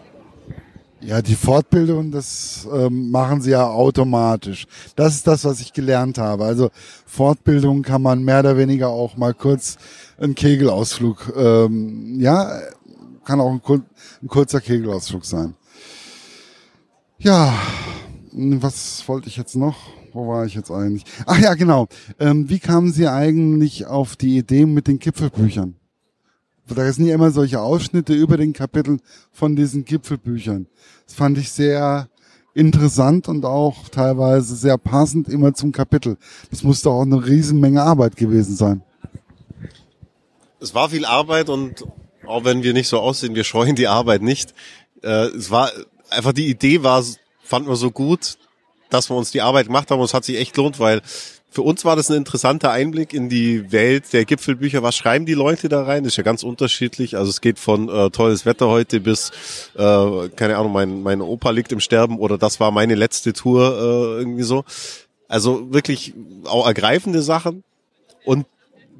Ja, 1.01 1.23
die 1.23 1.37
Fortbildung, 1.37 2.11
das 2.11 2.67
ähm, 2.73 3.11
machen 3.13 3.41
sie 3.41 3.53
ja 3.53 3.69
automatisch. 3.69 4.67
Das 4.97 5.15
ist 5.15 5.29
das, 5.29 5.45
was 5.45 5.61
ich 5.61 5.73
gelernt 5.73 6.19
habe. 6.19 6.45
Also 6.45 6.71
Fortbildung 7.07 7.83
kann 7.83 8.03
man 8.03 8.25
mehr 8.25 8.41
oder 8.41 8.57
weniger 8.57 8.89
auch 8.89 9.17
mal 9.17 9.33
kurz 9.33 9.77
einen 10.19 10.35
Kegelausflug, 10.35 11.33
ähm, 11.37 12.19
ja, 12.19 12.51
kann 13.29 13.43
auch 13.43 13.53
ein, 13.53 13.63
kur 13.63 13.83
ein 14.23 14.29
kurzer 14.29 14.59
Kegelausflug 14.59 15.23
sein. 15.23 15.55
Ja, 17.19 17.53
was 18.33 19.07
wollte 19.07 19.29
ich 19.29 19.37
jetzt 19.37 19.55
noch? 19.55 19.77
Wo 20.15 20.29
war 20.29 20.47
ich 20.47 20.55
jetzt 20.55 20.71
eigentlich? 20.71 21.05
Ach 21.27 21.39
ja, 21.39 21.53
genau. 21.53 21.89
Ähm, 22.19 22.49
wie 22.49 22.59
kamen 22.59 22.91
Sie 22.91 23.07
eigentlich 23.07 23.85
auf 23.85 24.17
die 24.17 24.39
Idee 24.39 24.65
mit 24.65 24.87
den 24.87 24.99
Gipfelbüchern? 24.99 25.77
Da 26.69 26.91
sind 26.91 27.05
ja 27.05 27.15
immer 27.15 27.31
solche 27.31 27.61
Ausschnitte 27.61 28.15
über 28.15 28.39
den 28.39 28.55
Kapiteln 28.55 29.03
von 29.31 29.57
diesen 29.57 29.85
Gipfelbüchern. 29.85 30.67
Das 31.05 31.15
fand 31.15 31.37
ich 31.37 31.53
sehr 31.53 32.09
interessant 32.55 33.29
und 33.29 33.45
auch 33.45 33.91
teilweise 33.91 34.57
sehr 34.57 34.79
passend 34.79 35.29
immer 35.29 35.53
zum 35.53 35.73
Kapitel. 35.73 36.17
Das 36.51 36.63
musste 36.63 36.89
auch 36.89 37.03
eine 37.03 37.27
Riesenmenge 37.27 37.83
Arbeit 37.83 38.17
gewesen 38.17 38.57
sein. 38.57 38.83
Es 40.61 40.75
war 40.75 40.89
viel 40.89 41.05
Arbeit 41.05 41.51
und 41.51 41.85
auch 42.29 42.45
wenn 42.45 42.63
wir 42.63 42.73
nicht 42.73 42.89
so 42.89 43.01
aussehen, 43.01 43.35
wir 43.35 43.45
scheuen 43.45 43.75
die 43.75 43.89
Arbeit 43.89 44.23
nicht. 44.23 44.55
Äh, 45.03 45.29
es 45.29 45.51
war 45.51 45.71
einfach 46.11 46.33
die 46.33 46.49
Idee 46.49 46.83
war, 46.83 47.05
fanden 47.43 47.69
wir 47.69 47.77
so 47.77 47.91
gut, 47.91 48.37
dass 48.91 49.11
wir 49.11 49.17
uns 49.17 49.31
die 49.31 49.43
Arbeit 49.43 49.67
gemacht 49.67 49.91
haben 49.91 49.99
und 49.99 50.07
es 50.07 50.15
hat 50.15 50.25
sich 50.25 50.39
echt 50.39 50.57
lohnt, 50.57 50.79
weil 50.81 51.03
für 51.51 51.63
uns 51.63 51.85
war 51.85 51.97
das 51.97 52.11
ein 52.11 52.17
interessanter 52.17 52.71
Einblick 52.71 53.15
in 53.15 53.31
die 53.31 53.73
Welt 53.73 54.13
der 54.13 54.27
Gipfelbücher. 54.27 54.83
Was 54.83 54.97
schreiben 54.97 55.25
die 55.25 55.35
Leute 55.35 55.71
da 55.71 55.83
rein? 55.83 56.05
Das 56.05 56.13
ist 56.13 56.17
ja 56.19 56.23
ganz 56.23 56.43
unterschiedlich. 56.43 57.17
Also 57.17 57.31
es 57.31 57.41
geht 57.41 57.59
von 57.59 57.89
äh, 57.89 58.11
tolles 58.11 58.45
Wetter 58.45 58.69
heute 58.69 59.01
bis, 59.01 59.31
äh, 59.75 60.29
keine 60.37 60.59
Ahnung, 60.59 60.73
mein, 60.73 61.03
mein 61.03 61.23
Opa 61.23 61.51
liegt 61.51 61.73
im 61.73 61.81
Sterben 61.81 62.19
oder 62.19 62.37
das 62.37 62.61
war 62.61 62.71
meine 62.71 62.95
letzte 62.95 63.33
Tour, 63.33 63.63
äh, 63.63 64.19
irgendwie 64.21 64.43
so. 64.43 64.65
Also 65.27 65.73
wirklich 65.73 66.13
auch 66.45 66.67
ergreifende 66.67 67.23
Sachen. 67.23 67.65
Und 68.25 68.47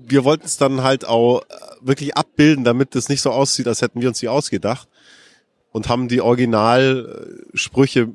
wir 0.09 0.25
wollten 0.25 0.47
es 0.47 0.57
dann 0.57 0.83
halt 0.83 1.05
auch 1.05 1.43
äh, 1.43 1.45
wirklich 1.81 2.17
abbilden, 2.17 2.65
damit 2.65 2.95
es 2.97 3.09
nicht 3.09 3.21
so 3.21 3.31
aussieht, 3.31 3.69
als 3.69 3.83
hätten 3.83 4.01
wir 4.01 4.09
uns 4.09 4.21
die 4.21 4.29
ausgedacht. 4.29 4.89
Und 5.71 5.89
haben 5.89 6.09
die 6.09 6.23
Originalsprüche 6.23 8.09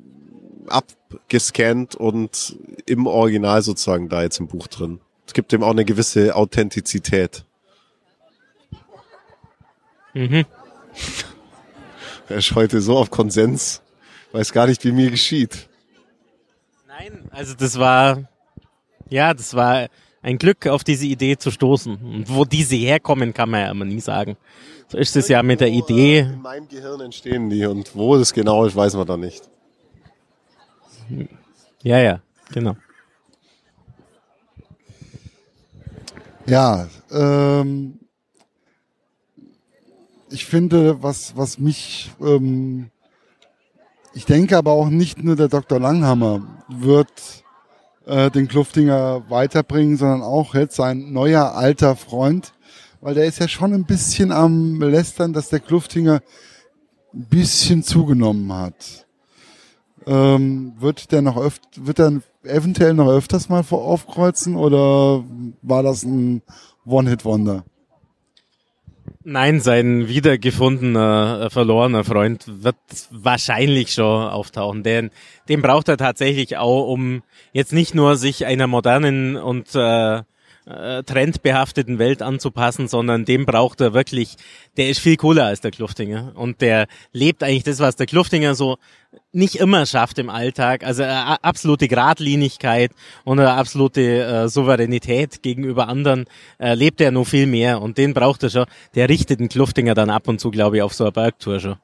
abgescannt 0.67 1.95
und 1.95 2.57
im 2.85 3.05
Original 3.05 3.61
sozusagen 3.61 4.09
da 4.09 4.23
jetzt 4.23 4.39
im 4.39 4.47
Buch 4.47 4.67
drin. 4.67 4.99
Es 5.27 5.33
gibt 5.33 5.51
dem 5.51 5.63
auch 5.63 5.71
eine 5.71 5.85
gewisse 5.85 6.35
Authentizität. 6.35 7.45
Mhm. 10.13 10.45
Er 12.29 12.37
ist 12.37 12.55
heute 12.55 12.79
so 12.79 12.97
auf 12.97 13.11
Konsens, 13.11 13.81
weiß 14.31 14.53
gar 14.53 14.65
nicht, 14.65 14.85
wie 14.85 14.93
mir 14.93 15.11
geschieht. 15.11 15.67
Nein, 16.87 17.29
also 17.31 17.53
das 17.53 17.77
war, 17.77 18.29
ja, 19.09 19.33
das 19.33 19.53
war 19.55 19.89
ein 20.23 20.37
Glück, 20.37 20.65
auf 20.67 20.83
diese 20.83 21.05
Idee 21.05 21.37
zu 21.37 21.51
stoßen. 21.51 21.95
Und 21.97 22.29
wo 22.33 22.45
diese 22.45 22.75
herkommen, 22.75 23.33
kann 23.33 23.49
man 23.49 23.61
ja 23.61 23.71
immer 23.71 23.85
nie 23.85 23.99
sagen. 23.99 24.37
So 24.87 24.97
ist 24.97 25.15
es 25.15 25.27
ja 25.27 25.43
mit 25.43 25.59
der 25.59 25.67
Idee. 25.67 26.19
In 26.19 26.41
meinem 26.41 26.67
Gehirn 26.67 27.01
entstehen 27.01 27.49
die 27.49 27.65
und 27.65 27.95
wo 27.95 28.17
das 28.17 28.33
genau 28.33 28.65
ist, 28.65 28.75
weiß 28.75 28.95
man 28.95 29.05
da 29.05 29.17
nicht. 29.17 29.49
Ja, 31.83 31.99
ja, 31.99 32.21
genau. 32.51 32.75
Ja, 36.45 36.87
ähm, 37.11 37.99
ich 40.29 40.45
finde, 40.45 41.01
was, 41.03 41.35
was 41.35 41.59
mich, 41.59 42.11
ähm, 42.21 42.89
ich 44.13 44.25
denke 44.25 44.57
aber 44.57 44.71
auch 44.71 44.89
nicht 44.89 45.23
nur 45.23 45.35
der 45.35 45.47
Dr. 45.47 45.79
Langhammer 45.79 46.63
wird 46.67 47.42
äh, 48.05 48.29
den 48.31 48.47
Kluftinger 48.47 49.23
weiterbringen, 49.29 49.97
sondern 49.97 50.21
auch 50.21 50.55
jetzt 50.55 50.75
sein 50.75 51.11
neuer 51.13 51.55
alter 51.55 51.95
Freund, 51.95 52.53
weil 53.01 53.15
der 53.15 53.25
ist 53.25 53.39
ja 53.39 53.47
schon 53.47 53.73
ein 53.73 53.85
bisschen 53.85 54.31
am 54.31 54.81
Lästern, 54.81 55.33
dass 55.33 55.49
der 55.49 55.59
Kluftinger 55.59 56.21
ein 57.13 57.25
bisschen 57.25 57.83
zugenommen 57.83 58.51
hat. 58.53 59.05
Ähm, 60.05 60.73
wird 60.79 61.11
der 61.11 61.21
noch 61.21 61.37
öfter, 61.37 61.69
wird 61.75 61.99
er 61.99 62.21
eventuell 62.43 62.93
noch 62.93 63.09
öfters 63.09 63.47
mal 63.47 63.63
vor 63.63 63.85
aufkreuzen 63.85 64.55
oder 64.55 65.23
war 65.61 65.83
das 65.83 66.03
ein 66.03 66.41
One-Hit-Wonder? 66.85 67.63
Nein, 69.25 69.61
sein 69.61 70.09
wiedergefundener, 70.09 71.43
äh, 71.45 71.49
verlorener 71.49 72.03
Freund 72.03 72.43
wird 72.45 72.75
wahrscheinlich 73.09 73.93
schon 73.93 74.27
auftauchen. 74.27 74.83
Den, 74.83 75.11
den 75.47 75.61
braucht 75.61 75.87
er 75.87 75.95
tatsächlich 75.95 76.57
auch, 76.57 76.87
um 76.87 77.23
jetzt 77.53 77.71
nicht 77.71 77.95
nur 77.95 78.17
sich 78.17 78.45
einer 78.45 78.67
modernen 78.67 79.37
und 79.37 79.73
äh, 79.75 80.23
äh, 80.65 81.03
trendbehafteten 81.03 81.99
Welt 81.99 82.21
anzupassen, 82.21 82.87
sondern 82.87 83.25
dem 83.25 83.45
braucht 83.45 83.81
er 83.81 83.93
wirklich, 83.93 84.37
der 84.77 84.87
ist 84.87 84.99
viel 84.99 85.17
cooler 85.17 85.45
als 85.45 85.59
der 85.59 85.71
Kluftinger 85.71 86.31
und 86.35 86.61
der 86.61 86.87
lebt 87.11 87.43
eigentlich 87.43 87.65
das, 87.65 87.79
was 87.79 87.97
der 87.97 88.05
Kluftinger 88.05 88.55
so 88.55 88.77
nicht 89.33 89.55
immer 89.55 89.85
schafft 89.85 90.19
im 90.19 90.29
Alltag, 90.29 90.85
also 90.85 91.03
äh, 91.03 91.07
absolute 91.07 91.89
Gradlinigkeit 91.89 92.91
und 93.25 93.41
absolute 93.41 94.23
äh, 94.23 94.47
Souveränität 94.47 95.43
gegenüber 95.43 95.89
anderen 95.89 96.25
lebt 96.59 97.01
er 97.01 97.11
nur 97.11 97.25
viel 97.25 97.45
mehr 97.45 97.81
und 97.81 97.97
den 97.97 98.13
braucht 98.13 98.43
er 98.43 98.49
schon. 98.49 98.65
Der 98.95 99.09
richtet 99.09 99.41
den 99.41 99.49
Kluftinger 99.49 99.95
dann 99.95 100.09
ab 100.09 100.29
und 100.29 100.39
zu, 100.39 100.49
glaube 100.49 100.77
ich, 100.77 100.81
auf 100.81 100.93
so 100.93 101.03
einer 101.03 101.11
Bergtour 101.11 101.59
schon. 101.59 101.75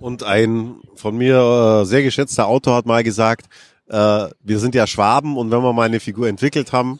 Und 0.00 0.24
ein 0.24 0.76
von 0.96 1.16
mir 1.16 1.84
sehr 1.84 2.02
geschätzter 2.02 2.48
Autor 2.48 2.74
hat 2.74 2.86
mal 2.86 3.04
gesagt, 3.04 3.46
wir 3.88 4.58
sind 4.58 4.74
ja 4.74 4.86
Schwaben 4.86 5.36
und 5.36 5.50
wenn 5.50 5.62
wir 5.62 5.72
mal 5.72 5.84
eine 5.84 6.00
Figur 6.00 6.28
entwickelt 6.28 6.72
haben, 6.72 6.98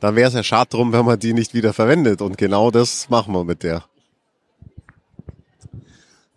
dann 0.00 0.16
wäre 0.16 0.28
es 0.28 0.34
ja 0.34 0.42
schade 0.42 0.70
drum, 0.70 0.92
wenn 0.92 1.04
man 1.04 1.18
die 1.18 1.32
nicht 1.32 1.54
wieder 1.54 1.72
verwendet. 1.72 2.22
Und 2.22 2.38
genau 2.38 2.70
das 2.70 3.08
machen 3.10 3.34
wir 3.34 3.44
mit 3.44 3.62
der. 3.62 3.84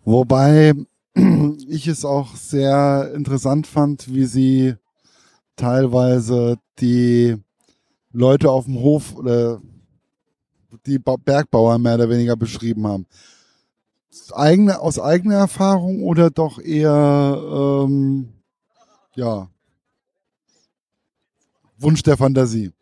Wobei 0.04 0.74
ich 1.68 1.86
es 1.86 2.04
auch 2.04 2.34
sehr 2.34 3.12
interessant 3.14 3.66
fand, 3.66 4.12
wie 4.12 4.24
sie 4.24 4.74
teilweise 5.56 6.58
die 6.80 7.36
Leute 8.12 8.50
auf 8.50 8.64
dem 8.64 8.80
Hof 8.80 9.14
oder 9.14 9.60
die 10.86 10.98
Bergbauer 10.98 11.78
mehr 11.78 11.94
oder 11.94 12.08
weniger 12.08 12.36
beschrieben 12.36 12.86
haben. 12.86 13.06
Eigene, 14.32 14.80
aus 14.80 14.98
eigener 14.98 15.36
Erfahrung 15.36 16.02
oder 16.02 16.30
doch 16.30 16.58
eher 16.58 17.84
ähm, 17.84 18.32
ja 19.14 19.48
Wunsch 21.78 22.02
der 22.02 22.16
Fantasie? 22.16 22.72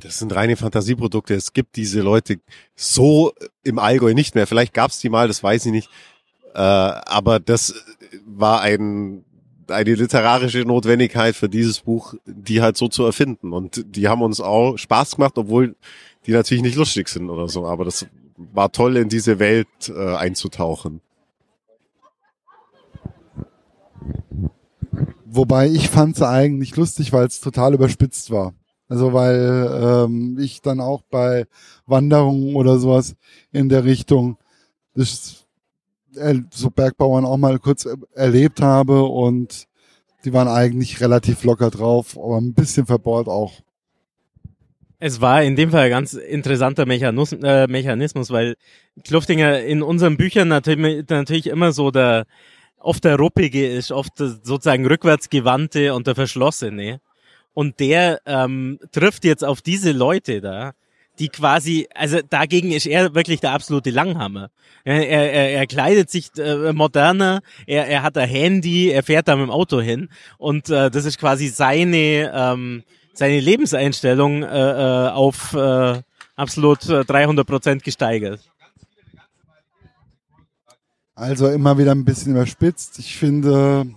Das 0.00 0.18
sind 0.18 0.34
reine 0.34 0.56
Fantasieprodukte. 0.56 1.34
Es 1.34 1.52
gibt 1.52 1.76
diese 1.76 2.00
Leute 2.00 2.38
so 2.76 3.32
im 3.64 3.78
Allgäu 3.78 4.14
nicht 4.14 4.34
mehr. 4.34 4.46
Vielleicht 4.46 4.72
gab 4.74 4.90
es 4.90 5.00
die 5.00 5.08
mal, 5.08 5.26
das 5.26 5.42
weiß 5.42 5.66
ich 5.66 5.72
nicht. 5.72 5.90
Äh, 6.54 6.58
aber 6.58 7.40
das 7.40 7.74
war 8.26 8.60
ein, 8.60 9.24
eine 9.66 9.94
literarische 9.94 10.60
Notwendigkeit 10.60 11.34
für 11.34 11.48
dieses 11.48 11.80
Buch, 11.80 12.14
die 12.26 12.62
halt 12.62 12.76
so 12.76 12.88
zu 12.88 13.04
erfinden. 13.04 13.52
Und 13.52 13.84
die 13.88 14.08
haben 14.08 14.22
uns 14.22 14.40
auch 14.40 14.76
Spaß 14.76 15.16
gemacht, 15.16 15.36
obwohl 15.36 15.74
die 16.26 16.32
natürlich 16.32 16.62
nicht 16.62 16.76
lustig 16.76 17.08
sind 17.08 17.28
oder 17.28 17.48
so. 17.48 17.66
Aber 17.66 17.84
das 17.84 18.06
war 18.36 18.70
toll, 18.70 18.96
in 18.96 19.08
diese 19.08 19.40
Welt 19.40 19.66
äh, 19.88 20.14
einzutauchen. 20.14 21.00
Wobei 25.24 25.68
ich 25.68 25.88
fand 25.88 26.16
es 26.16 26.22
eigentlich 26.22 26.76
lustig, 26.76 27.12
weil 27.12 27.26
es 27.26 27.40
total 27.40 27.74
überspitzt 27.74 28.30
war. 28.30 28.54
Also 28.88 29.12
weil 29.12 30.06
ähm, 30.06 30.38
ich 30.40 30.62
dann 30.62 30.80
auch 30.80 31.02
bei 31.10 31.46
Wanderungen 31.86 32.56
oder 32.56 32.78
sowas 32.78 33.16
in 33.52 33.68
der 33.68 33.84
Richtung 33.84 34.38
das, 34.94 35.46
äh, 36.16 36.36
so 36.50 36.70
Bergbauern 36.70 37.24
auch 37.24 37.36
mal 37.36 37.58
kurz 37.58 37.86
erlebt 38.14 38.62
habe 38.62 39.02
und 39.02 39.66
die 40.24 40.32
waren 40.32 40.48
eigentlich 40.48 41.00
relativ 41.00 41.44
locker 41.44 41.70
drauf, 41.70 42.18
aber 42.18 42.38
ein 42.38 42.54
bisschen 42.54 42.86
verbohrt 42.86 43.28
auch. 43.28 43.52
Es 45.00 45.20
war 45.20 45.44
in 45.44 45.54
dem 45.54 45.70
Fall 45.70 45.84
ein 45.84 45.90
ganz 45.90 46.14
interessanter 46.14 46.84
Mechanismus, 46.84 47.40
äh, 47.44 47.68
Mechanismus 47.68 48.30
weil 48.30 48.56
Kluftinger 49.04 49.60
in 49.60 49.82
unseren 49.82 50.16
Büchern 50.16 50.48
natürlich, 50.48 51.08
natürlich 51.08 51.46
immer 51.46 51.72
so 51.72 51.90
der 51.90 52.26
oft 52.80 53.04
der 53.04 53.16
ruppige 53.16 53.66
ist, 53.68 53.92
oft 53.92 54.18
sozusagen 54.18 54.86
rückwärtsgewandte 54.86 55.94
und 55.94 56.06
der 56.06 56.14
verschlossene. 56.14 57.00
Und 57.58 57.80
der 57.80 58.20
ähm, 58.24 58.78
trifft 58.92 59.24
jetzt 59.24 59.44
auf 59.44 59.62
diese 59.62 59.90
Leute 59.90 60.40
da, 60.40 60.74
die 61.18 61.28
quasi, 61.28 61.88
also 61.92 62.20
dagegen 62.22 62.70
ist 62.70 62.86
er 62.86 63.16
wirklich 63.16 63.40
der 63.40 63.50
absolute 63.50 63.90
Langhammer. 63.90 64.50
Er, 64.84 65.08
er, 65.08 65.50
er 65.50 65.66
kleidet 65.66 66.08
sich 66.08 66.30
äh, 66.38 66.72
moderner, 66.72 67.40
er, 67.66 67.88
er 67.88 68.04
hat 68.04 68.16
ein 68.16 68.28
Handy, 68.28 68.90
er 68.90 69.02
fährt 69.02 69.26
da 69.26 69.34
mit 69.34 69.46
dem 69.46 69.50
Auto 69.50 69.80
hin 69.80 70.08
und 70.36 70.70
äh, 70.70 70.88
das 70.88 71.04
ist 71.04 71.18
quasi 71.18 71.48
seine, 71.48 72.30
ähm, 72.32 72.84
seine 73.12 73.40
Lebenseinstellung 73.40 74.44
äh, 74.44 74.46
äh, 74.46 75.08
auf 75.08 75.52
äh, 75.54 76.00
absolut 76.36 76.88
300 76.88 77.44
äh, 77.44 77.44
Prozent 77.44 77.82
gesteigert. 77.82 78.40
Also 81.16 81.48
immer 81.48 81.76
wieder 81.76 81.90
ein 81.90 82.04
bisschen 82.04 82.36
überspitzt. 82.36 83.00
Ich 83.00 83.16
finde, 83.16 83.88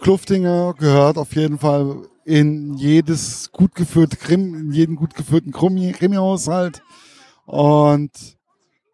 Kluftinger 0.00 0.74
gehört 0.74 1.18
auf 1.18 1.34
jeden 1.34 1.58
Fall 1.58 2.08
in 2.24 2.74
jedes 2.74 3.50
gut 3.52 3.74
geführte 3.74 4.16
Krim, 4.16 4.54
in 4.54 4.72
jeden 4.72 4.96
gut 4.96 5.14
geführten 5.14 5.52
Krimi-Haushalt. 5.52 6.82
Und 7.46 8.10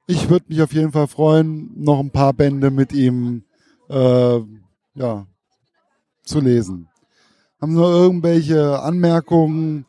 ich 0.07 0.31
würde 0.31 0.47
mich 0.49 0.63
auf 0.63 0.73
jeden 0.73 0.93
Fall 0.93 1.07
freuen, 1.07 1.71
noch 1.77 2.01
ein 2.01 2.11
paar 2.11 2.33
Bände 2.33 2.71
mit 2.71 2.93
ihm 2.93 3.45
äh, 3.89 4.41
ja, 4.95 5.27
zu 6.25 6.41
lesen. 6.41 6.89
Haben 7.61 7.73
Sie 7.73 7.81
noch 7.81 7.91
irgendwelche 7.91 8.81
Anmerkungen, 8.81 9.85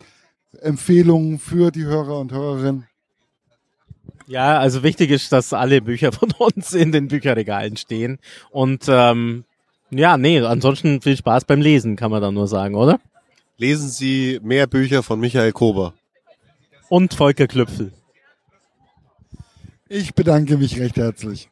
Empfehlungen 0.62 1.40
für 1.40 1.72
die 1.72 1.86
Hörer 1.86 2.20
und 2.20 2.32
Hörerinnen? 2.32 2.88
Ja, 4.28 4.60
also 4.60 4.84
wichtig 4.84 5.10
ist, 5.10 5.32
dass 5.32 5.54
alle 5.54 5.82
Bücher 5.82 6.12
von 6.14 6.32
uns 6.38 6.74
in 6.74 6.92
den 6.92 7.08
Bücherregalen 7.08 7.78
stehen. 7.78 8.20
Und 8.52 8.86
ähm, 8.88 9.46
ja, 9.92 10.18
nee, 10.18 10.40
ansonsten 10.40 11.02
viel 11.02 11.18
Spaß 11.18 11.46
beim 11.46 11.62
Lesen, 11.62 11.96
kann 11.96 12.12
man 12.12 12.22
da 12.22 12.32
nur 12.32 12.48
sagen, 12.48 12.76
oder? 12.76 13.00
Lesen 13.58 13.90
Sie 13.90 14.40
mehr 14.42 14.68
Bücher 14.68 15.04
von 15.04 15.20
Michael 15.20 15.52
Kober. 15.52 15.94
Und 16.88 17.14
Volker 17.14 17.48
Klüpfel. 17.48 17.92
Ich 19.88 20.14
bedanke 20.14 20.58
mich 20.58 20.80
recht 20.80 20.98
herzlich. 20.98 21.50